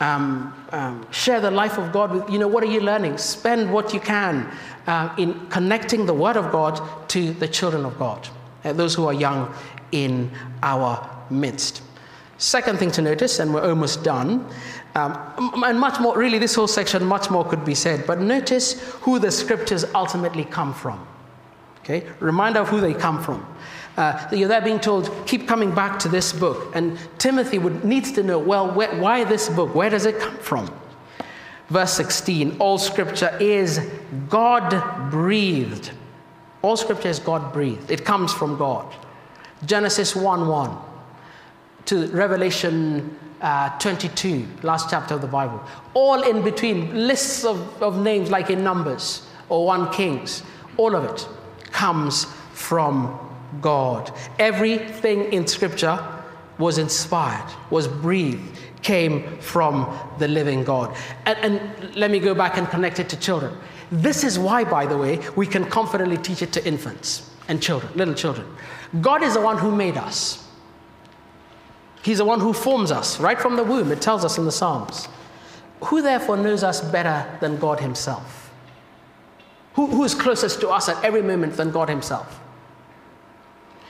um, 0.00 0.54
um, 0.70 1.06
share 1.10 1.40
the 1.40 1.50
life 1.50 1.78
of 1.78 1.92
God 1.92 2.12
with, 2.12 2.30
you 2.30 2.38
know, 2.38 2.48
what 2.48 2.62
are 2.62 2.66
you 2.66 2.80
learning? 2.80 3.18
Spend 3.18 3.72
what 3.72 3.92
you 3.92 4.00
can 4.00 4.50
uh, 4.86 5.14
in 5.18 5.46
connecting 5.48 6.06
the 6.06 6.14
Word 6.14 6.36
of 6.36 6.52
God 6.52 6.80
to 7.08 7.32
the 7.34 7.48
children 7.48 7.84
of 7.84 7.98
God, 7.98 8.28
uh, 8.64 8.72
those 8.72 8.94
who 8.94 9.06
are 9.06 9.12
young 9.12 9.52
in 9.92 10.30
our 10.62 11.08
midst. 11.30 11.82
Second 12.38 12.78
thing 12.78 12.90
to 12.92 13.02
notice, 13.02 13.40
and 13.40 13.52
we're 13.52 13.68
almost 13.68 14.04
done, 14.04 14.46
um, 14.94 15.64
and 15.64 15.78
much 15.78 16.00
more, 16.00 16.16
really, 16.16 16.38
this 16.38 16.54
whole 16.54 16.68
section, 16.68 17.04
much 17.04 17.30
more 17.30 17.44
could 17.44 17.64
be 17.64 17.74
said, 17.74 18.06
but 18.06 18.20
notice 18.20 18.80
who 19.00 19.18
the 19.18 19.30
scriptures 19.30 19.84
ultimately 19.94 20.44
come 20.44 20.72
from. 20.72 21.04
Okay? 21.80 22.06
Reminder 22.20 22.60
of 22.60 22.68
who 22.68 22.80
they 22.80 22.94
come 22.94 23.22
from. 23.22 23.46
Uh, 23.98 24.28
you're 24.30 24.48
there 24.48 24.60
being 24.60 24.78
told, 24.78 25.10
keep 25.26 25.48
coming 25.48 25.74
back 25.74 25.98
to 25.98 26.08
this 26.08 26.32
book. 26.32 26.70
And 26.76 26.96
Timothy 27.18 27.58
would, 27.58 27.84
needs 27.84 28.12
to 28.12 28.22
know, 28.22 28.38
well, 28.38 28.70
why 28.70 29.24
this 29.24 29.48
book? 29.48 29.74
Where 29.74 29.90
does 29.90 30.06
it 30.06 30.20
come 30.20 30.36
from? 30.36 30.72
Verse 31.68 31.94
16 31.94 32.58
All 32.60 32.78
scripture 32.78 33.36
is 33.40 33.80
God 34.28 35.10
breathed. 35.10 35.90
All 36.62 36.76
scripture 36.76 37.08
is 37.08 37.18
God 37.18 37.52
breathed, 37.52 37.90
it 37.90 38.04
comes 38.04 38.32
from 38.32 38.56
God. 38.56 38.94
Genesis 39.66 40.14
1 40.14 40.46
1 40.46 40.78
to 41.86 42.06
Revelation 42.08 43.18
uh, 43.40 43.76
22, 43.80 44.46
last 44.62 44.90
chapter 44.90 45.14
of 45.14 45.22
the 45.22 45.26
Bible. 45.26 45.60
All 45.94 46.22
in 46.22 46.44
between, 46.44 47.08
lists 47.08 47.44
of, 47.44 47.82
of 47.82 48.00
names 48.00 48.30
like 48.30 48.48
in 48.48 48.62
Numbers 48.62 49.26
or 49.48 49.66
1 49.66 49.92
Kings, 49.92 50.44
all 50.76 50.94
of 50.94 51.04
it 51.04 51.26
comes 51.72 52.26
from 52.52 53.27
God. 53.60 54.12
Everything 54.38 55.32
in 55.32 55.46
Scripture 55.46 55.98
was 56.58 56.78
inspired, 56.78 57.48
was 57.70 57.86
breathed, 57.86 58.58
came 58.82 59.38
from 59.38 59.96
the 60.18 60.28
living 60.28 60.64
God. 60.64 60.96
And, 61.26 61.38
and, 61.38 61.96
let 61.96 62.10
me 62.10 62.18
go 62.18 62.34
back 62.34 62.56
and 62.56 62.68
connect 62.68 62.98
it 62.98 63.08
to 63.10 63.16
children. 63.18 63.56
This 63.90 64.24
is 64.24 64.38
why, 64.38 64.64
by 64.64 64.86
the 64.86 64.96
way, 64.96 65.20
we 65.36 65.46
can 65.46 65.64
confidently 65.64 66.18
teach 66.18 66.42
it 66.42 66.52
to 66.52 66.66
infants 66.66 67.30
and 67.48 67.62
children, 67.62 67.92
little 67.96 68.14
children. 68.14 68.46
God 69.00 69.22
is 69.22 69.34
the 69.34 69.40
one 69.40 69.58
who 69.58 69.74
made 69.74 69.96
us. 69.96 70.46
He's 72.02 72.18
the 72.18 72.24
one 72.24 72.40
who 72.40 72.52
forms 72.52 72.90
us 72.90 73.18
right 73.18 73.40
from 73.40 73.56
the 73.56 73.64
womb. 73.64 73.90
It 73.90 74.00
tells 74.00 74.24
us 74.24 74.38
in 74.38 74.44
the 74.44 74.52
Psalms. 74.52 75.08
Who 75.84 76.02
therefore 76.02 76.36
knows 76.36 76.62
us 76.62 76.80
better 76.80 77.26
than 77.40 77.58
God 77.58 77.80
Himself? 77.80 78.52
Who, 79.74 79.86
who 79.86 80.04
is 80.04 80.14
closest 80.14 80.60
to 80.60 80.70
us 80.70 80.88
at 80.88 81.02
every 81.04 81.22
moment 81.22 81.56
than 81.56 81.70
God 81.70 81.88
Himself? 81.88 82.40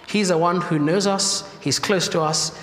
He's 0.09 0.29
the 0.29 0.39
one 0.39 0.61
who 0.61 0.79
knows 0.79 1.07
us, 1.07 1.45
He's 1.61 1.79
close 1.79 2.09
to 2.09 2.21
us. 2.23 2.59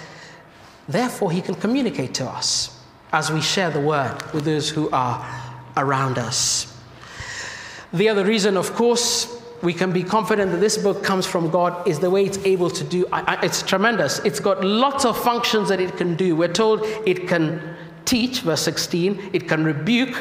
Therefore, 0.88 1.32
He 1.32 1.42
can 1.42 1.56
communicate 1.56 2.14
to 2.16 2.26
us 2.26 2.80
as 3.14 3.32
we 3.32 3.42
share 3.42 3.70
the 3.70 3.80
word 3.80 4.22
with 4.34 4.46
those 4.46 4.70
who 4.70 4.90
are 4.90 5.26
around 5.78 6.18
us. 6.18 6.76
The 7.94 8.10
other 8.10 8.26
reason, 8.26 8.58
of 8.58 8.74
course, 8.74 9.42
we 9.62 9.74
can 9.74 9.92
be 9.92 10.04
confident 10.04 10.52
that 10.52 10.60
this 10.60 10.78
book 10.78 11.04
comes 11.04 11.26
from 11.26 11.50
God 11.50 11.88
is 11.88 12.00
the 12.00 12.10
way 12.10 12.26
it's 12.26 12.40
able 12.40 12.70
to 12.70 12.84
do. 12.84 13.06
It's 13.42 13.62
tremendous. 13.62 14.20
It's 14.20 14.40
got 14.40 14.64
lots 14.64 15.06
of 15.06 15.18
functions 15.18 15.70
that 15.70 15.80
it 15.80 15.96
can 15.98 16.16
do. 16.16 16.36
We're 16.36 16.52
told 16.52 16.82
it 17.06 17.28
can 17.28 17.76
teach, 18.04 18.42
verse 18.42 18.62
16, 18.62 19.32
it 19.34 19.48
can 19.48 19.64
rebuke, 19.64 20.16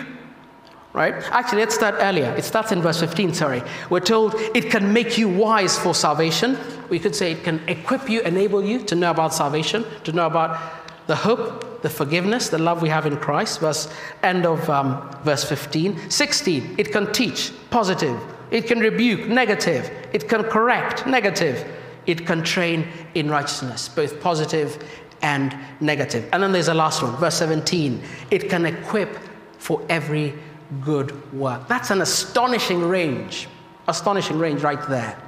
right? 0.94 1.14
Actually, 1.32 1.58
let's 1.58 1.74
start 1.74 1.96
earlier. 1.98 2.32
It 2.36 2.44
starts 2.44 2.72
in 2.72 2.80
verse 2.80 3.00
15, 3.00 3.34
sorry. 3.34 3.62
We're 3.90 4.00
told 4.00 4.36
it 4.54 4.70
can 4.70 4.92
make 4.92 5.18
you 5.18 5.28
wise 5.28 5.76
for 5.76 5.92
salvation. 5.92 6.56
We 6.88 6.98
could 7.00 7.14
say 7.14 7.32
it 7.32 7.42
can 7.42 7.60
equip 7.68 8.08
you, 8.08 8.22
enable 8.22 8.64
you 8.64 8.78
to 8.84 8.94
know 8.94 9.10
about 9.10 9.34
salvation, 9.34 9.84
to 10.04 10.12
know 10.12 10.26
about 10.26 10.58
the 11.08 11.16
hope, 11.16 11.82
the 11.82 11.90
forgiveness, 11.90 12.48
the 12.48 12.58
love 12.58 12.80
we 12.80 12.88
have 12.88 13.06
in 13.06 13.16
Christ. 13.16 13.60
Verse 13.60 13.92
end 14.22 14.46
of 14.46 14.70
um, 14.70 15.10
verse 15.24 15.44
15. 15.44 16.10
16, 16.10 16.76
it 16.78 16.92
can 16.92 17.12
teach, 17.12 17.52
positive. 17.70 18.18
It 18.52 18.68
can 18.68 18.78
rebuke, 18.78 19.26
negative. 19.26 19.90
It 20.12 20.28
can 20.28 20.44
correct, 20.44 21.08
negative. 21.08 21.66
It 22.06 22.24
can 22.24 22.44
train 22.44 22.86
in 23.14 23.28
righteousness, 23.28 23.88
both 23.88 24.20
positive 24.20 24.78
and 25.22 25.56
negative. 25.80 26.28
And 26.32 26.40
then 26.40 26.52
there's 26.52 26.66
the 26.66 26.74
last 26.74 27.02
one, 27.02 27.16
verse 27.16 27.34
17. 27.36 28.00
It 28.30 28.48
can 28.48 28.64
equip 28.64 29.18
for 29.58 29.84
every 29.88 30.34
good 30.80 31.32
work. 31.32 31.68
That's 31.68 31.90
an 31.90 32.00
astonishing 32.00 32.88
range, 32.88 33.48
astonishing 33.88 34.38
range 34.38 34.62
right 34.62 34.88
there. 34.88 35.18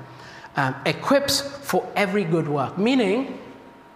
Um, 0.56 0.74
equips 0.86 1.40
for 1.40 1.86
every 1.96 2.24
good 2.24 2.48
work, 2.48 2.78
meaning, 2.78 3.38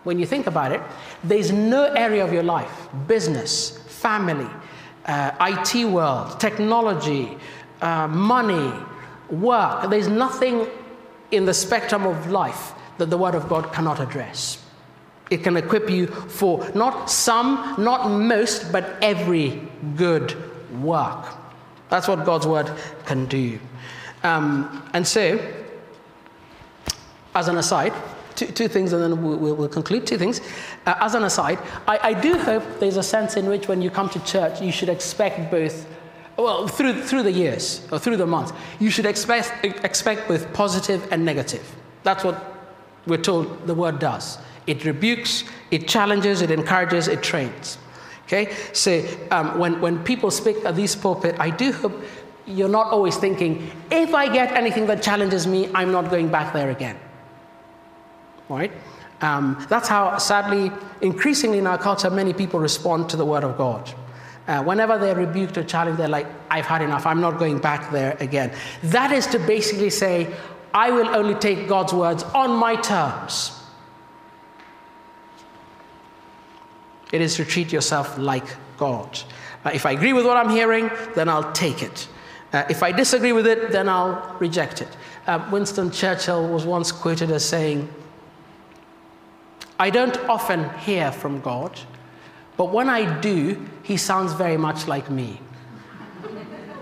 when 0.04 0.18
you 0.18 0.26
think 0.26 0.46
about 0.46 0.72
it, 0.72 0.80
there's 1.24 1.50
no 1.52 1.84
area 1.94 2.24
of 2.24 2.32
your 2.32 2.42
life, 2.42 2.88
business, 3.06 3.78
family, 3.88 4.48
uh, 5.06 5.30
IT 5.40 5.86
world, 5.86 6.38
technology, 6.38 7.36
uh, 7.80 8.06
money, 8.08 8.72
work, 9.30 9.88
there's 9.90 10.08
nothing 10.08 10.66
in 11.30 11.44
the 11.44 11.54
spectrum 11.54 12.06
of 12.06 12.30
life 12.30 12.72
that 12.98 13.10
the 13.10 13.16
Word 13.16 13.34
of 13.34 13.48
God 13.48 13.72
cannot 13.72 14.00
address. 14.00 14.62
It 15.30 15.44
can 15.44 15.56
equip 15.56 15.88
you 15.88 16.06
for 16.08 16.68
not 16.74 17.08
some, 17.08 17.76
not 17.78 18.10
most, 18.10 18.72
but 18.72 18.96
every 19.00 19.62
good 19.96 20.36
work. 20.74 21.26
That's 21.88 22.08
what 22.08 22.24
God's 22.24 22.46
Word 22.46 22.70
can 23.06 23.26
do. 23.26 23.58
Um, 24.22 24.88
and 24.92 25.06
so, 25.06 25.40
as 27.34 27.48
an 27.48 27.56
aside, 27.56 27.92
two, 28.36 28.46
two 28.46 28.68
things, 28.68 28.92
and 28.92 29.02
then 29.02 29.22
we'll, 29.22 29.54
we'll 29.54 29.68
conclude. 29.68 30.06
Two 30.06 30.18
things. 30.18 30.40
Uh, 30.86 30.94
as 31.00 31.14
an 31.14 31.24
aside, 31.24 31.58
I, 31.86 31.98
I 32.02 32.14
do 32.14 32.38
hope 32.38 32.62
there's 32.78 32.96
a 32.96 33.02
sense 33.02 33.36
in 33.36 33.46
which 33.46 33.68
when 33.68 33.82
you 33.82 33.90
come 33.90 34.08
to 34.10 34.24
church, 34.24 34.60
you 34.60 34.72
should 34.72 34.88
expect 34.88 35.50
both 35.50 35.86
well, 36.40 36.66
through, 36.66 37.02
through 37.02 37.22
the 37.24 37.32
years 37.32 37.86
or 37.92 37.98
through 37.98 38.16
the 38.16 38.26
months, 38.26 38.52
you 38.78 38.90
should 38.90 39.06
expect, 39.06 39.64
expect 39.84 40.26
both 40.28 40.52
positive 40.52 41.06
and 41.12 41.24
negative. 41.24 41.76
That's 42.02 42.24
what 42.24 42.56
we're 43.06 43.18
told 43.18 43.66
the 43.66 43.74
word 43.74 43.98
does. 43.98 44.38
It 44.66 44.84
rebukes, 44.84 45.44
it 45.70 45.88
challenges, 45.88 46.42
it 46.42 46.50
encourages, 46.50 47.08
it 47.08 47.22
trains. 47.22 47.78
Okay? 48.30 48.54
So 48.72 49.04
um, 49.32 49.58
when, 49.58 49.80
when 49.80 50.04
people 50.04 50.30
speak 50.30 50.64
at 50.64 50.76
this 50.76 50.94
pulpit, 50.94 51.34
I 51.40 51.50
do 51.50 51.72
hope 51.72 52.00
you're 52.46 52.68
not 52.68 52.86
always 52.86 53.16
thinking, 53.16 53.70
if 53.90 54.14
I 54.14 54.32
get 54.32 54.52
anything 54.52 54.86
that 54.86 55.02
challenges 55.02 55.48
me, 55.48 55.68
I'm 55.74 55.90
not 55.90 56.10
going 56.10 56.28
back 56.28 56.52
there 56.52 56.70
again. 56.70 56.96
Right? 58.48 58.70
Um, 59.20 59.64
that's 59.68 59.88
how, 59.88 60.16
sadly, 60.18 60.70
increasingly 61.00 61.58
in 61.58 61.66
our 61.66 61.76
culture, 61.76 62.08
many 62.08 62.32
people 62.32 62.60
respond 62.60 63.08
to 63.10 63.16
the 63.16 63.24
Word 63.24 63.42
of 63.42 63.58
God. 63.58 63.92
Uh, 64.46 64.62
whenever 64.62 64.96
they're 64.96 65.16
rebuked 65.16 65.58
or 65.58 65.64
challenged, 65.64 65.98
they're 65.98 66.08
like, 66.08 66.26
I've 66.50 66.66
had 66.66 66.82
enough. 66.82 67.06
I'm 67.06 67.20
not 67.20 67.38
going 67.38 67.58
back 67.58 67.90
there 67.90 68.16
again. 68.20 68.52
That 68.84 69.12
is 69.12 69.26
to 69.28 69.38
basically 69.40 69.90
say, 69.90 70.32
I 70.72 70.90
will 70.92 71.08
only 71.08 71.34
take 71.34 71.68
God's 71.68 71.92
words 71.92 72.22
on 72.22 72.50
my 72.52 72.76
terms. 72.76 73.59
It 77.12 77.20
is 77.20 77.36
to 77.36 77.44
treat 77.44 77.72
yourself 77.72 78.18
like 78.18 78.44
God. 78.76 79.18
Uh, 79.64 79.70
if 79.74 79.84
I 79.84 79.92
agree 79.92 80.12
with 80.12 80.24
what 80.24 80.36
I'm 80.36 80.50
hearing, 80.50 80.90
then 81.14 81.28
I'll 81.28 81.52
take 81.52 81.82
it. 81.82 82.08
Uh, 82.52 82.64
if 82.68 82.82
I 82.82 82.92
disagree 82.92 83.32
with 83.32 83.46
it, 83.46 83.70
then 83.70 83.88
I'll 83.88 84.36
reject 84.40 84.82
it. 84.82 84.88
Uh, 85.26 85.46
Winston 85.52 85.90
Churchill 85.90 86.48
was 86.48 86.64
once 86.64 86.90
quoted 86.90 87.30
as 87.30 87.44
saying, 87.44 87.88
I 89.78 89.90
don't 89.90 90.16
often 90.28 90.68
hear 90.80 91.12
from 91.12 91.40
God, 91.40 91.78
but 92.56 92.72
when 92.72 92.88
I 92.88 93.20
do, 93.20 93.66
he 93.82 93.96
sounds 93.96 94.32
very 94.32 94.56
much 94.56 94.88
like 94.88 95.10
me. 95.10 95.40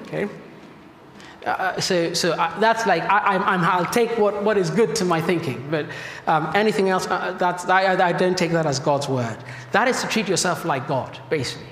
Okay? 0.08 0.26
Uh, 1.48 1.52
uh 1.52 1.80
so 1.80 2.12
so 2.12 2.32
uh, 2.32 2.60
that's 2.60 2.86
like, 2.86 3.02
I, 3.04 3.78
will 3.78 3.86
take 3.86 4.18
what, 4.18 4.42
what 4.42 4.58
is 4.58 4.70
good 4.70 4.94
to 4.96 5.04
my 5.04 5.20
thinking, 5.20 5.66
but 5.70 5.86
um, 6.26 6.50
anything 6.54 6.88
else, 6.90 7.06
uh, 7.06 7.32
that's, 7.38 7.64
I, 7.66 7.94
I 8.08 8.12
don't 8.12 8.36
take 8.36 8.50
that 8.52 8.66
as 8.66 8.78
God's 8.78 9.08
word. 9.08 9.38
That 9.72 9.88
is 9.88 10.00
to 10.02 10.08
treat 10.08 10.28
yourself 10.28 10.64
like 10.64 10.86
God, 10.86 11.18
basically. 11.30 11.66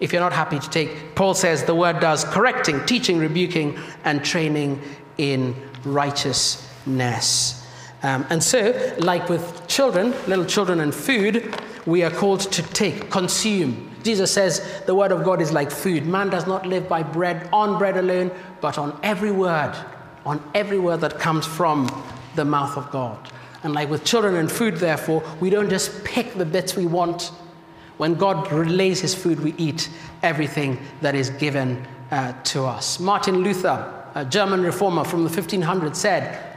If 0.00 0.12
you're 0.12 0.22
not 0.22 0.32
happy 0.32 0.58
to 0.58 0.70
take, 0.70 1.14
Paul 1.14 1.34
says 1.34 1.64
the 1.64 1.74
word 1.74 2.00
does 2.00 2.24
correcting, 2.24 2.84
teaching, 2.86 3.18
rebuking, 3.18 3.78
and 4.04 4.24
training 4.24 4.82
in 5.18 5.54
righteousness. 5.84 7.64
Um, 8.02 8.26
and 8.28 8.42
so, 8.42 8.94
like 8.98 9.28
with 9.28 9.66
children, 9.66 10.14
little 10.26 10.44
children 10.44 10.80
and 10.80 10.94
food, 10.94 11.54
we 11.86 12.02
are 12.02 12.10
called 12.10 12.40
to 12.40 12.62
take, 12.62 13.10
consume. 13.10 13.93
Jesus 14.04 14.30
says 14.30 14.82
the 14.86 14.94
word 14.94 15.10
of 15.10 15.24
God 15.24 15.40
is 15.40 15.50
like 15.50 15.70
food. 15.70 16.06
Man 16.06 16.28
does 16.30 16.46
not 16.46 16.66
live 16.66 16.88
by 16.88 17.02
bread, 17.02 17.48
on 17.52 17.78
bread 17.78 17.96
alone, 17.96 18.30
but 18.60 18.78
on 18.78 18.98
every 19.02 19.32
word, 19.32 19.74
on 20.24 20.42
every 20.54 20.78
word 20.78 21.00
that 21.00 21.18
comes 21.18 21.46
from 21.46 21.88
the 22.36 22.44
mouth 22.44 22.76
of 22.76 22.90
God. 22.90 23.18
And 23.62 23.72
like 23.72 23.88
with 23.88 24.04
children 24.04 24.36
and 24.36 24.52
food, 24.52 24.76
therefore, 24.76 25.22
we 25.40 25.50
don't 25.50 25.70
just 25.70 26.04
pick 26.04 26.34
the 26.34 26.44
bits 26.44 26.76
we 26.76 26.86
want. 26.86 27.32
When 27.96 28.14
God 28.14 28.52
relays 28.52 29.00
his 29.00 29.14
food, 29.14 29.40
we 29.40 29.54
eat 29.56 29.88
everything 30.22 30.78
that 31.00 31.14
is 31.14 31.30
given 31.30 31.86
uh, 32.10 32.34
to 32.44 32.64
us. 32.64 33.00
Martin 33.00 33.38
Luther, 33.38 33.92
a 34.14 34.24
German 34.24 34.62
reformer 34.62 35.04
from 35.04 35.24
the 35.24 35.30
1500s, 35.30 35.96
said, 35.96 36.56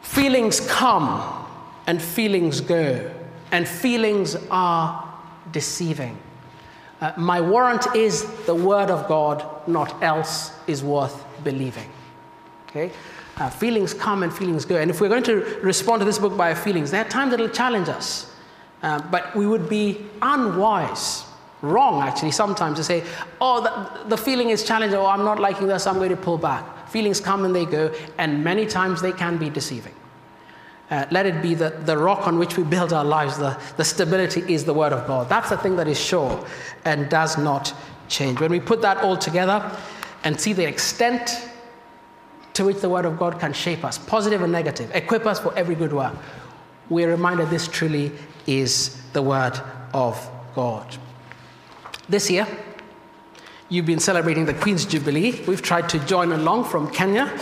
Feelings 0.00 0.60
come 0.60 1.46
and 1.86 2.00
feelings 2.00 2.60
go 2.60 3.10
and 3.52 3.66
feelings 3.66 4.36
are 4.50 5.09
deceiving. 5.52 6.18
Uh, 7.00 7.12
my 7.16 7.40
warrant 7.40 7.94
is 7.94 8.24
the 8.44 8.54
word 8.54 8.90
of 8.90 9.08
God, 9.08 9.44
not 9.66 10.02
else 10.02 10.52
is 10.66 10.82
worth 10.82 11.24
believing. 11.42 11.88
Okay? 12.68 12.90
Uh, 13.36 13.48
feelings 13.48 13.94
come 13.94 14.22
and 14.22 14.32
feelings 14.32 14.64
go. 14.64 14.76
And 14.76 14.90
if 14.90 15.00
we're 15.00 15.08
going 15.08 15.22
to 15.24 15.36
respond 15.62 16.00
to 16.00 16.04
this 16.04 16.18
book 16.18 16.36
by 16.36 16.50
our 16.50 16.56
feelings, 16.56 16.90
there 16.90 17.04
are 17.04 17.08
times 17.08 17.30
that 17.30 17.40
it'll 17.40 17.54
challenge 17.54 17.88
us. 17.88 18.34
Uh, 18.82 19.00
but 19.10 19.34
we 19.34 19.46
would 19.46 19.68
be 19.68 20.06
unwise, 20.20 21.24
wrong 21.62 22.02
actually, 22.02 22.30
sometimes 22.30 22.76
to 22.78 22.84
say, 22.84 23.02
oh, 23.40 23.62
the, 23.62 24.08
the 24.08 24.16
feeling 24.16 24.50
is 24.50 24.64
challenging, 24.64 24.98
oh, 24.98 25.06
I'm 25.06 25.24
not 25.24 25.38
liking 25.38 25.66
this, 25.68 25.86
I'm 25.86 25.96
going 25.96 26.10
to 26.10 26.16
pull 26.16 26.38
back. 26.38 26.88
Feelings 26.88 27.20
come 27.20 27.44
and 27.44 27.54
they 27.54 27.64
go, 27.64 27.94
and 28.18 28.42
many 28.44 28.66
times 28.66 29.00
they 29.00 29.12
can 29.12 29.38
be 29.38 29.48
deceiving. 29.48 29.94
Uh, 30.90 31.06
let 31.12 31.24
it 31.24 31.40
be 31.40 31.54
the, 31.54 31.70
the 31.70 31.96
rock 31.96 32.26
on 32.26 32.38
which 32.38 32.56
we 32.56 32.64
build 32.64 32.92
our 32.92 33.04
lives. 33.04 33.38
The, 33.38 33.56
the 33.76 33.84
stability 33.84 34.42
is 34.52 34.64
the 34.64 34.74
Word 34.74 34.92
of 34.92 35.06
God. 35.06 35.28
That's 35.28 35.50
the 35.50 35.56
thing 35.56 35.76
that 35.76 35.86
is 35.86 36.00
sure 36.00 36.44
and 36.84 37.08
does 37.08 37.38
not 37.38 37.72
change. 38.08 38.40
When 38.40 38.50
we 38.50 38.58
put 38.58 38.82
that 38.82 38.98
all 38.98 39.16
together 39.16 39.70
and 40.24 40.38
see 40.38 40.52
the 40.52 40.66
extent 40.66 41.30
to 42.54 42.64
which 42.64 42.78
the 42.78 42.88
Word 42.88 43.04
of 43.04 43.18
God 43.18 43.38
can 43.38 43.52
shape 43.52 43.84
us, 43.84 43.98
positive 43.98 44.42
and 44.42 44.50
negative, 44.50 44.90
equip 44.92 45.26
us 45.26 45.38
for 45.38 45.56
every 45.56 45.76
good 45.76 45.92
work, 45.92 46.14
we're 46.88 47.08
reminded 47.08 47.50
this 47.50 47.68
truly 47.68 48.10
is 48.48 49.00
the 49.12 49.22
Word 49.22 49.60
of 49.94 50.28
God. 50.56 50.96
This 52.08 52.28
year, 52.28 52.48
you've 53.68 53.86
been 53.86 54.00
celebrating 54.00 54.44
the 54.44 54.54
Queen's 54.54 54.84
Jubilee. 54.84 55.40
We've 55.46 55.62
tried 55.62 55.88
to 55.90 56.00
join 56.00 56.32
along 56.32 56.64
from 56.64 56.90
Kenya. 56.90 57.32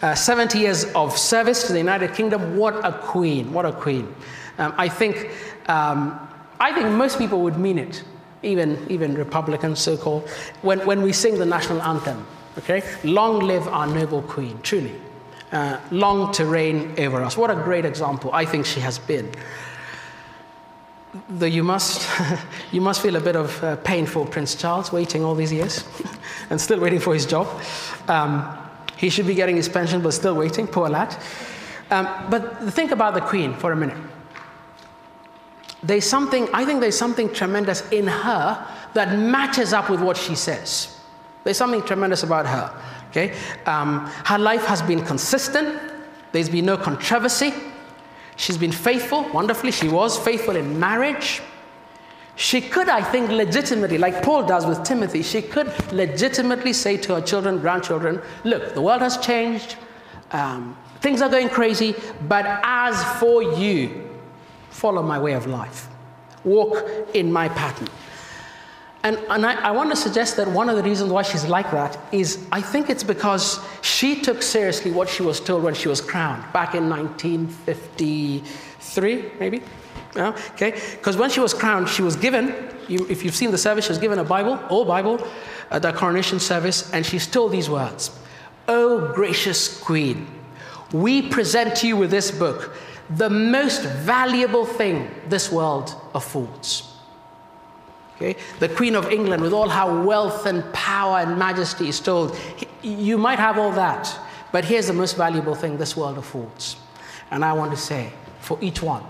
Uh, 0.00 0.14
70 0.14 0.58
years 0.60 0.84
of 0.94 1.18
service 1.18 1.66
to 1.66 1.72
the 1.72 1.78
United 1.78 2.14
Kingdom. 2.14 2.56
What 2.56 2.84
a 2.84 2.92
queen! 2.92 3.52
What 3.52 3.66
a 3.66 3.72
queen! 3.72 4.14
Um, 4.58 4.72
I 4.78 4.88
think 4.88 5.30
um, 5.66 6.18
I 6.60 6.72
think 6.72 6.88
most 6.90 7.18
people 7.18 7.40
would 7.42 7.58
mean 7.58 7.78
it, 7.78 8.04
even 8.42 8.78
even 8.88 9.14
Republicans, 9.14 9.80
so-called, 9.80 10.28
when 10.62 10.86
when 10.86 11.02
we 11.02 11.12
sing 11.12 11.38
the 11.38 11.46
national 11.46 11.82
anthem. 11.82 12.24
Okay, 12.58 12.82
long 13.02 13.40
live 13.40 13.66
our 13.68 13.88
noble 13.88 14.22
queen! 14.22 14.60
Truly, 14.62 14.94
uh, 15.50 15.78
long 15.90 16.32
to 16.32 16.46
reign 16.46 16.94
over 16.98 17.20
us. 17.20 17.36
What 17.36 17.50
a 17.50 17.56
great 17.56 17.84
example 17.84 18.30
I 18.32 18.44
think 18.44 18.66
she 18.66 18.80
has 18.80 18.98
been. 18.98 19.30
though 21.28 21.46
you 21.46 21.64
must, 21.64 22.08
you 22.72 22.80
must 22.80 23.00
feel 23.00 23.16
a 23.16 23.20
bit 23.20 23.36
of 23.36 23.64
uh, 23.64 23.76
pain 23.76 24.06
for 24.06 24.26
Prince 24.26 24.54
Charles 24.54 24.92
waiting 24.92 25.24
all 25.24 25.34
these 25.34 25.52
years 25.52 25.84
and 26.50 26.60
still 26.60 26.80
waiting 26.80 27.00
for 27.00 27.14
his 27.14 27.26
job. 27.26 27.46
Um, 28.08 28.57
he 28.98 29.08
should 29.08 29.26
be 29.26 29.34
getting 29.34 29.56
his 29.56 29.68
pension, 29.68 30.02
but 30.02 30.10
still 30.10 30.34
waiting, 30.34 30.66
poor 30.66 30.88
lad. 30.88 31.16
Um, 31.90 32.06
but 32.28 32.58
think 32.74 32.90
about 32.90 33.14
the 33.14 33.20
Queen 33.20 33.54
for 33.54 33.72
a 33.72 33.76
minute. 33.76 33.96
There's 35.82 36.04
something, 36.04 36.48
I 36.52 36.64
think 36.64 36.80
there's 36.80 36.98
something 36.98 37.32
tremendous 37.32 37.88
in 37.90 38.08
her 38.08 38.66
that 38.94 39.16
matches 39.16 39.72
up 39.72 39.88
with 39.88 40.00
what 40.00 40.16
she 40.16 40.34
says. 40.34 41.00
There's 41.44 41.56
something 41.56 41.82
tremendous 41.82 42.24
about 42.24 42.46
her. 42.46 42.82
Okay? 43.10 43.34
Um, 43.64 44.06
her 44.24 44.38
life 44.38 44.66
has 44.66 44.82
been 44.82 45.04
consistent, 45.04 45.80
there's 46.32 46.48
been 46.48 46.66
no 46.66 46.76
controversy. 46.76 47.54
She's 48.36 48.56
been 48.56 48.72
faithful, 48.72 49.28
wonderfully. 49.32 49.72
She 49.72 49.88
was 49.88 50.16
faithful 50.18 50.54
in 50.56 50.78
marriage. 50.78 51.40
She 52.38 52.60
could, 52.60 52.88
I 52.88 53.02
think, 53.02 53.30
legitimately, 53.30 53.98
like 53.98 54.22
Paul 54.22 54.46
does 54.46 54.64
with 54.64 54.84
Timothy, 54.84 55.24
she 55.24 55.42
could 55.42 55.72
legitimately 55.92 56.72
say 56.72 56.96
to 56.98 57.16
her 57.16 57.20
children, 57.20 57.58
grandchildren, 57.58 58.22
look, 58.44 58.74
the 58.74 58.80
world 58.80 59.02
has 59.02 59.18
changed, 59.18 59.74
um, 60.30 60.76
things 61.00 61.20
are 61.20 61.28
going 61.28 61.48
crazy, 61.48 61.96
but 62.28 62.46
as 62.62 63.02
for 63.18 63.42
you, 63.42 64.08
follow 64.70 65.02
my 65.02 65.18
way 65.18 65.32
of 65.32 65.48
life, 65.48 65.88
walk 66.44 66.84
in 67.12 67.32
my 67.32 67.48
pattern. 67.48 67.88
And, 69.02 69.16
and 69.28 69.44
I, 69.44 69.54
I, 69.54 69.72
want 69.72 69.90
to 69.90 69.96
suggest 69.96 70.36
that 70.36 70.46
one 70.46 70.68
of 70.68 70.76
the 70.76 70.84
reasons 70.84 71.10
why 71.10 71.22
she's 71.22 71.44
like 71.44 71.72
that 71.72 71.98
is 72.12 72.46
I 72.52 72.60
think 72.60 72.88
it's 72.88 73.02
because 73.02 73.58
she 73.82 74.20
took 74.20 74.42
seriously 74.42 74.92
what 74.92 75.08
she 75.08 75.24
was 75.24 75.40
told 75.40 75.64
when 75.64 75.74
she 75.74 75.88
was 75.88 76.00
crowned 76.00 76.44
back 76.52 76.76
in 76.76 76.88
1953, 76.88 79.24
maybe. 79.40 79.60
Yeah, 80.16 80.36
okay, 80.52 80.80
because 80.92 81.16
when 81.16 81.30
she 81.30 81.40
was 81.40 81.52
crowned, 81.52 81.88
she 81.88 82.02
was 82.02 82.16
given, 82.16 82.54
you, 82.88 83.06
if 83.08 83.24
you've 83.24 83.34
seen 83.34 83.50
the 83.50 83.58
service, 83.58 83.84
she 83.84 83.90
was 83.90 83.98
given 83.98 84.18
a 84.18 84.24
Bible, 84.24 84.58
old 84.70 84.88
Bible, 84.88 85.24
at 85.70 85.82
the 85.82 85.92
coronation 85.92 86.40
service, 86.40 86.90
and 86.92 87.04
she 87.04 87.18
told 87.18 87.52
these 87.52 87.68
words 87.68 88.10
Oh, 88.68 89.12
gracious 89.14 89.80
Queen, 89.80 90.26
we 90.92 91.28
present 91.28 91.82
you 91.82 91.96
with 91.96 92.10
this 92.10 92.30
book 92.30 92.74
the 93.10 93.30
most 93.30 93.82
valuable 93.82 94.66
thing 94.66 95.10
this 95.28 95.50
world 95.50 95.94
affords. 96.14 96.94
Okay? 98.16 98.36
The 98.58 98.68
Queen 98.68 98.94
of 98.94 99.10
England, 99.10 99.42
with 99.42 99.52
all 99.52 99.68
her 99.68 100.04
wealth 100.04 100.46
and 100.46 100.70
power 100.72 101.18
and 101.18 101.38
majesty, 101.38 101.88
is 101.88 102.00
told, 102.00 102.36
You 102.82 103.16
might 103.16 103.38
have 103.38 103.58
all 103.58 103.72
that, 103.72 104.14
but 104.52 104.64
here's 104.64 104.88
the 104.88 104.92
most 104.92 105.16
valuable 105.16 105.54
thing 105.54 105.78
this 105.78 105.96
world 105.96 106.18
affords. 106.18 106.76
And 107.30 107.44
I 107.44 107.52
want 107.52 107.70
to 107.70 107.76
say, 107.76 108.12
for 108.40 108.58
each 108.60 108.82
one, 108.82 109.04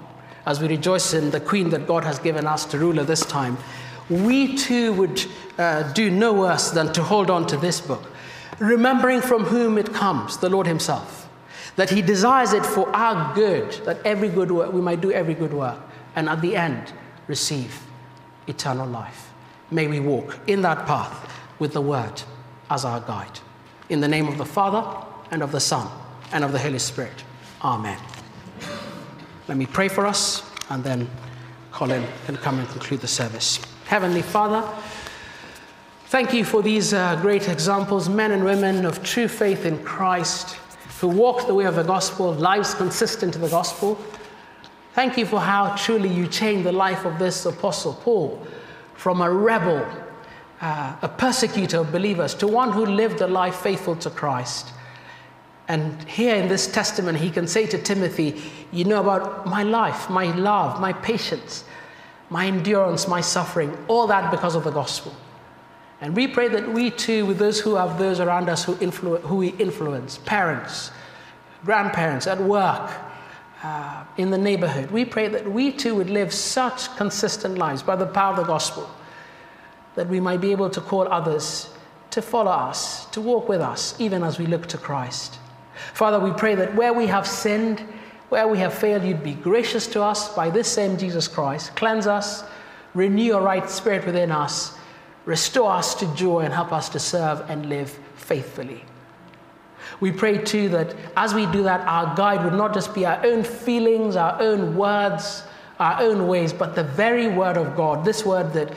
as 0.46 0.60
we 0.60 0.68
rejoice 0.68 1.14
in 1.14 1.30
the 1.30 1.40
Queen 1.40 1.70
that 1.70 1.86
God 1.86 2.04
has 2.04 2.18
given 2.18 2.46
us 2.46 2.64
to 2.66 2.78
rule 2.78 3.00
at 3.00 3.06
this 3.06 3.24
time, 3.24 3.56
we 4.08 4.56
too 4.56 4.92
would 4.94 5.24
uh, 5.58 5.92
do 5.92 6.10
no 6.10 6.32
worse 6.32 6.70
than 6.70 6.92
to 6.94 7.02
hold 7.02 7.30
on 7.30 7.46
to 7.48 7.56
this 7.56 7.80
book, 7.80 8.10
remembering 8.58 9.20
from 9.20 9.44
whom 9.44 9.78
it 9.78 9.92
comes, 9.92 10.38
the 10.38 10.48
Lord 10.48 10.66
Himself, 10.66 11.28
that 11.76 11.90
He 11.90 12.02
desires 12.02 12.52
it 12.52 12.64
for 12.64 12.88
our 12.94 13.34
good, 13.34 13.72
that 13.84 14.04
every 14.04 14.28
good 14.28 14.50
work, 14.50 14.72
we 14.72 14.80
might 14.80 15.00
do 15.00 15.12
every 15.12 15.34
good 15.34 15.52
work, 15.52 15.78
and 16.16 16.28
at 16.28 16.40
the 16.40 16.56
end, 16.56 16.92
receive 17.26 17.82
eternal 18.46 18.86
life. 18.86 19.30
May 19.70 19.86
we 19.86 20.00
walk 20.00 20.38
in 20.46 20.62
that 20.62 20.86
path 20.86 21.32
with 21.58 21.72
the 21.74 21.82
Word 21.82 22.22
as 22.70 22.84
our 22.84 23.00
guide. 23.00 23.40
In 23.90 24.00
the 24.00 24.08
name 24.08 24.28
of 24.28 24.38
the 24.38 24.46
Father, 24.46 25.06
and 25.30 25.42
of 25.42 25.52
the 25.52 25.60
Son, 25.60 25.88
and 26.32 26.44
of 26.44 26.52
the 26.52 26.58
Holy 26.58 26.78
Spirit. 26.78 27.24
Amen. 27.62 27.98
Let 29.48 29.56
me 29.56 29.66
pray 29.66 29.88
for 29.88 30.06
us, 30.06 30.42
and 30.68 30.84
then 30.84 31.08
Colin 31.72 32.04
can 32.26 32.36
come 32.36 32.58
and 32.58 32.68
conclude 32.68 33.00
the 33.00 33.08
service. 33.08 33.58
Heavenly 33.86 34.22
Father, 34.22 34.62
thank 36.06 36.32
you 36.32 36.44
for 36.44 36.62
these 36.62 36.92
uh, 36.92 37.16
great 37.16 37.48
examples, 37.48 38.08
men 38.08 38.32
and 38.32 38.44
women 38.44 38.84
of 38.84 39.02
true 39.02 39.26
faith 39.26 39.64
in 39.64 39.82
Christ, 39.82 40.56
who 41.00 41.08
walk 41.08 41.46
the 41.46 41.54
way 41.54 41.64
of 41.64 41.76
the 41.76 41.82
gospel, 41.82 42.32
lives 42.32 42.74
consistent 42.74 43.32
to 43.32 43.38
the 43.38 43.48
gospel 43.48 43.98
Thank 44.98 45.16
you 45.16 45.26
for 45.26 45.38
how 45.38 45.76
truly 45.76 46.08
you 46.08 46.26
changed 46.26 46.66
the 46.66 46.72
life 46.72 47.04
of 47.04 47.20
this 47.20 47.46
Apostle 47.46 47.94
Paul 47.94 48.44
from 48.94 49.20
a 49.20 49.30
rebel, 49.30 49.86
uh, 50.60 50.96
a 51.00 51.08
persecutor 51.08 51.78
of 51.78 51.92
believers, 51.92 52.34
to 52.34 52.48
one 52.48 52.72
who 52.72 52.84
lived 52.84 53.20
a 53.20 53.28
life 53.28 53.54
faithful 53.54 53.94
to 53.94 54.10
Christ. 54.10 54.72
And 55.68 56.02
here 56.04 56.34
in 56.34 56.48
this 56.48 56.66
testament, 56.66 57.18
he 57.18 57.30
can 57.30 57.46
say 57.46 57.66
to 57.66 57.78
Timothy, 57.78 58.42
You 58.72 58.84
know 58.84 59.00
about 59.00 59.46
my 59.46 59.62
life, 59.62 60.08
my 60.08 60.34
love, 60.34 60.80
my 60.80 60.94
patience, 60.94 61.64
my 62.30 62.46
endurance, 62.46 63.06
my 63.06 63.20
suffering, 63.20 63.76
all 63.86 64.06
that 64.06 64.30
because 64.30 64.54
of 64.54 64.64
the 64.64 64.70
gospel. 64.70 65.14
And 66.00 66.16
we 66.16 66.26
pray 66.26 66.48
that 66.48 66.72
we 66.72 66.90
too, 66.90 67.26
with 67.26 67.38
those 67.38 67.60
who 67.60 67.74
have 67.74 67.98
those 67.98 68.18
around 68.18 68.48
us 68.48 68.64
who, 68.64 68.76
influ- 68.76 69.20
who 69.20 69.36
we 69.36 69.48
influence, 69.48 70.18
parents, 70.18 70.90
grandparents, 71.64 72.26
at 72.26 72.40
work, 72.40 72.90
uh, 73.62 74.04
in 74.16 74.30
the 74.30 74.38
neighborhood. 74.38 74.90
We 74.90 75.04
pray 75.04 75.28
that 75.28 75.50
we 75.50 75.72
too 75.72 75.94
would 75.96 76.08
live 76.08 76.32
such 76.32 76.94
consistent 76.96 77.58
lives 77.58 77.82
by 77.82 77.96
the 77.96 78.06
power 78.06 78.30
of 78.30 78.36
the 78.36 78.44
gospel 78.44 78.88
that 79.96 80.08
we 80.08 80.20
might 80.20 80.40
be 80.40 80.52
able 80.52 80.70
to 80.70 80.80
call 80.80 81.12
others 81.12 81.70
to 82.10 82.22
follow 82.22 82.52
us, 82.52 83.06
to 83.06 83.20
walk 83.20 83.48
with 83.48 83.60
us, 83.60 84.00
even 84.00 84.22
as 84.22 84.38
we 84.38 84.46
look 84.46 84.66
to 84.68 84.78
Christ. 84.78 85.38
Father, 85.94 86.18
we 86.18 86.32
pray 86.32 86.54
that 86.54 86.74
where 86.74 86.92
we 86.92 87.06
have 87.06 87.26
sinned, 87.26 87.80
where 88.28 88.46
we 88.46 88.58
have 88.58 88.74
failed, 88.74 89.04
you'd 89.04 89.22
be 89.22 89.34
gracious 89.34 89.86
to 89.88 90.02
us 90.02 90.34
by 90.34 90.50
this 90.50 90.68
same 90.68 90.96
Jesus 90.96 91.28
Christ. 91.28 91.74
Cleanse 91.76 92.06
us, 92.06 92.44
renew 92.94 93.36
a 93.36 93.40
right 93.40 93.68
spirit 93.68 94.04
within 94.04 94.30
us, 94.30 94.76
restore 95.24 95.72
us 95.72 95.94
to 95.96 96.14
joy, 96.14 96.40
and 96.40 96.52
help 96.52 96.72
us 96.72 96.88
to 96.90 96.98
serve 96.98 97.48
and 97.48 97.68
live 97.68 97.98
faithfully. 98.16 98.84
We 100.00 100.12
pray 100.12 100.38
too 100.38 100.68
that 100.70 100.94
as 101.16 101.34
we 101.34 101.46
do 101.46 101.62
that, 101.64 101.80
our 101.86 102.14
guide 102.14 102.44
would 102.44 102.54
not 102.54 102.74
just 102.74 102.94
be 102.94 103.06
our 103.06 103.24
own 103.24 103.42
feelings, 103.42 104.16
our 104.16 104.40
own 104.40 104.76
words, 104.76 105.42
our 105.80 106.02
own 106.02 106.26
ways, 106.28 106.52
but 106.52 106.74
the 106.74 106.84
very 106.84 107.28
word 107.28 107.56
of 107.56 107.76
God, 107.76 108.04
this 108.04 108.24
word 108.24 108.52
that 108.52 108.72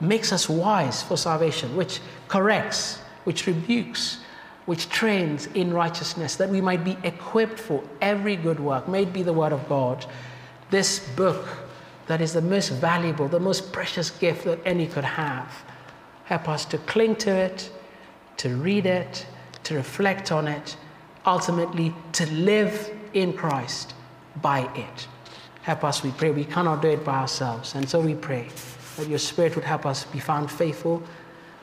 makes 0.00 0.32
us 0.32 0.48
wise 0.48 1.02
for 1.02 1.16
salvation, 1.16 1.76
which 1.76 2.00
corrects, 2.28 2.98
which 3.24 3.46
rebukes, 3.46 4.18
which 4.66 4.88
trains 4.88 5.46
in 5.54 5.72
righteousness, 5.72 6.36
that 6.36 6.48
we 6.48 6.60
might 6.60 6.84
be 6.84 6.96
equipped 7.02 7.58
for 7.58 7.82
every 8.00 8.36
good 8.36 8.60
work. 8.60 8.88
May 8.88 9.02
it 9.02 9.12
be 9.12 9.22
the 9.22 9.32
word 9.32 9.52
of 9.52 9.68
God. 9.68 10.06
This 10.70 11.08
book 11.10 11.48
that 12.06 12.20
is 12.20 12.32
the 12.32 12.42
most 12.42 12.70
valuable, 12.70 13.28
the 13.28 13.40
most 13.40 13.72
precious 13.72 14.10
gift 14.10 14.44
that 14.44 14.58
any 14.64 14.86
could 14.86 15.04
have. 15.04 15.64
Help 16.24 16.48
us 16.48 16.64
to 16.66 16.78
cling 16.78 17.16
to 17.16 17.30
it, 17.30 17.70
to 18.36 18.56
read 18.56 18.86
it, 18.86 19.26
to 19.64 19.74
reflect 19.74 20.32
on 20.32 20.48
it, 20.48 20.76
ultimately 21.26 21.94
to 22.12 22.30
live 22.30 22.90
in 23.14 23.32
Christ 23.32 23.94
by 24.40 24.68
it. 24.74 25.08
Help 25.62 25.84
us, 25.84 26.02
we 26.02 26.10
pray. 26.12 26.30
We 26.30 26.44
cannot 26.44 26.82
do 26.82 26.88
it 26.88 27.04
by 27.04 27.18
ourselves. 27.18 27.74
And 27.74 27.88
so 27.88 28.00
we 28.00 28.14
pray 28.14 28.48
that 28.96 29.08
your 29.08 29.18
Spirit 29.18 29.54
would 29.54 29.64
help 29.64 29.86
us 29.86 30.04
be 30.04 30.18
found 30.18 30.50
faithful 30.50 31.02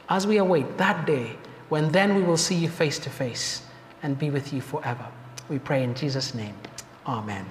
as 0.09 0.27
we 0.27 0.37
await 0.37 0.77
that 0.77 1.05
day 1.05 1.35
when 1.69 1.91
then 1.91 2.15
we 2.15 2.21
will 2.23 2.37
see 2.37 2.55
you 2.55 2.69
face 2.69 2.99
to 2.99 3.09
face 3.09 3.61
and 4.03 4.17
be 4.17 4.29
with 4.29 4.53
you 4.53 4.61
forever. 4.61 5.05
We 5.49 5.59
pray 5.59 5.83
in 5.83 5.95
Jesus' 5.95 6.33
name. 6.33 6.55
Amen. 7.05 7.45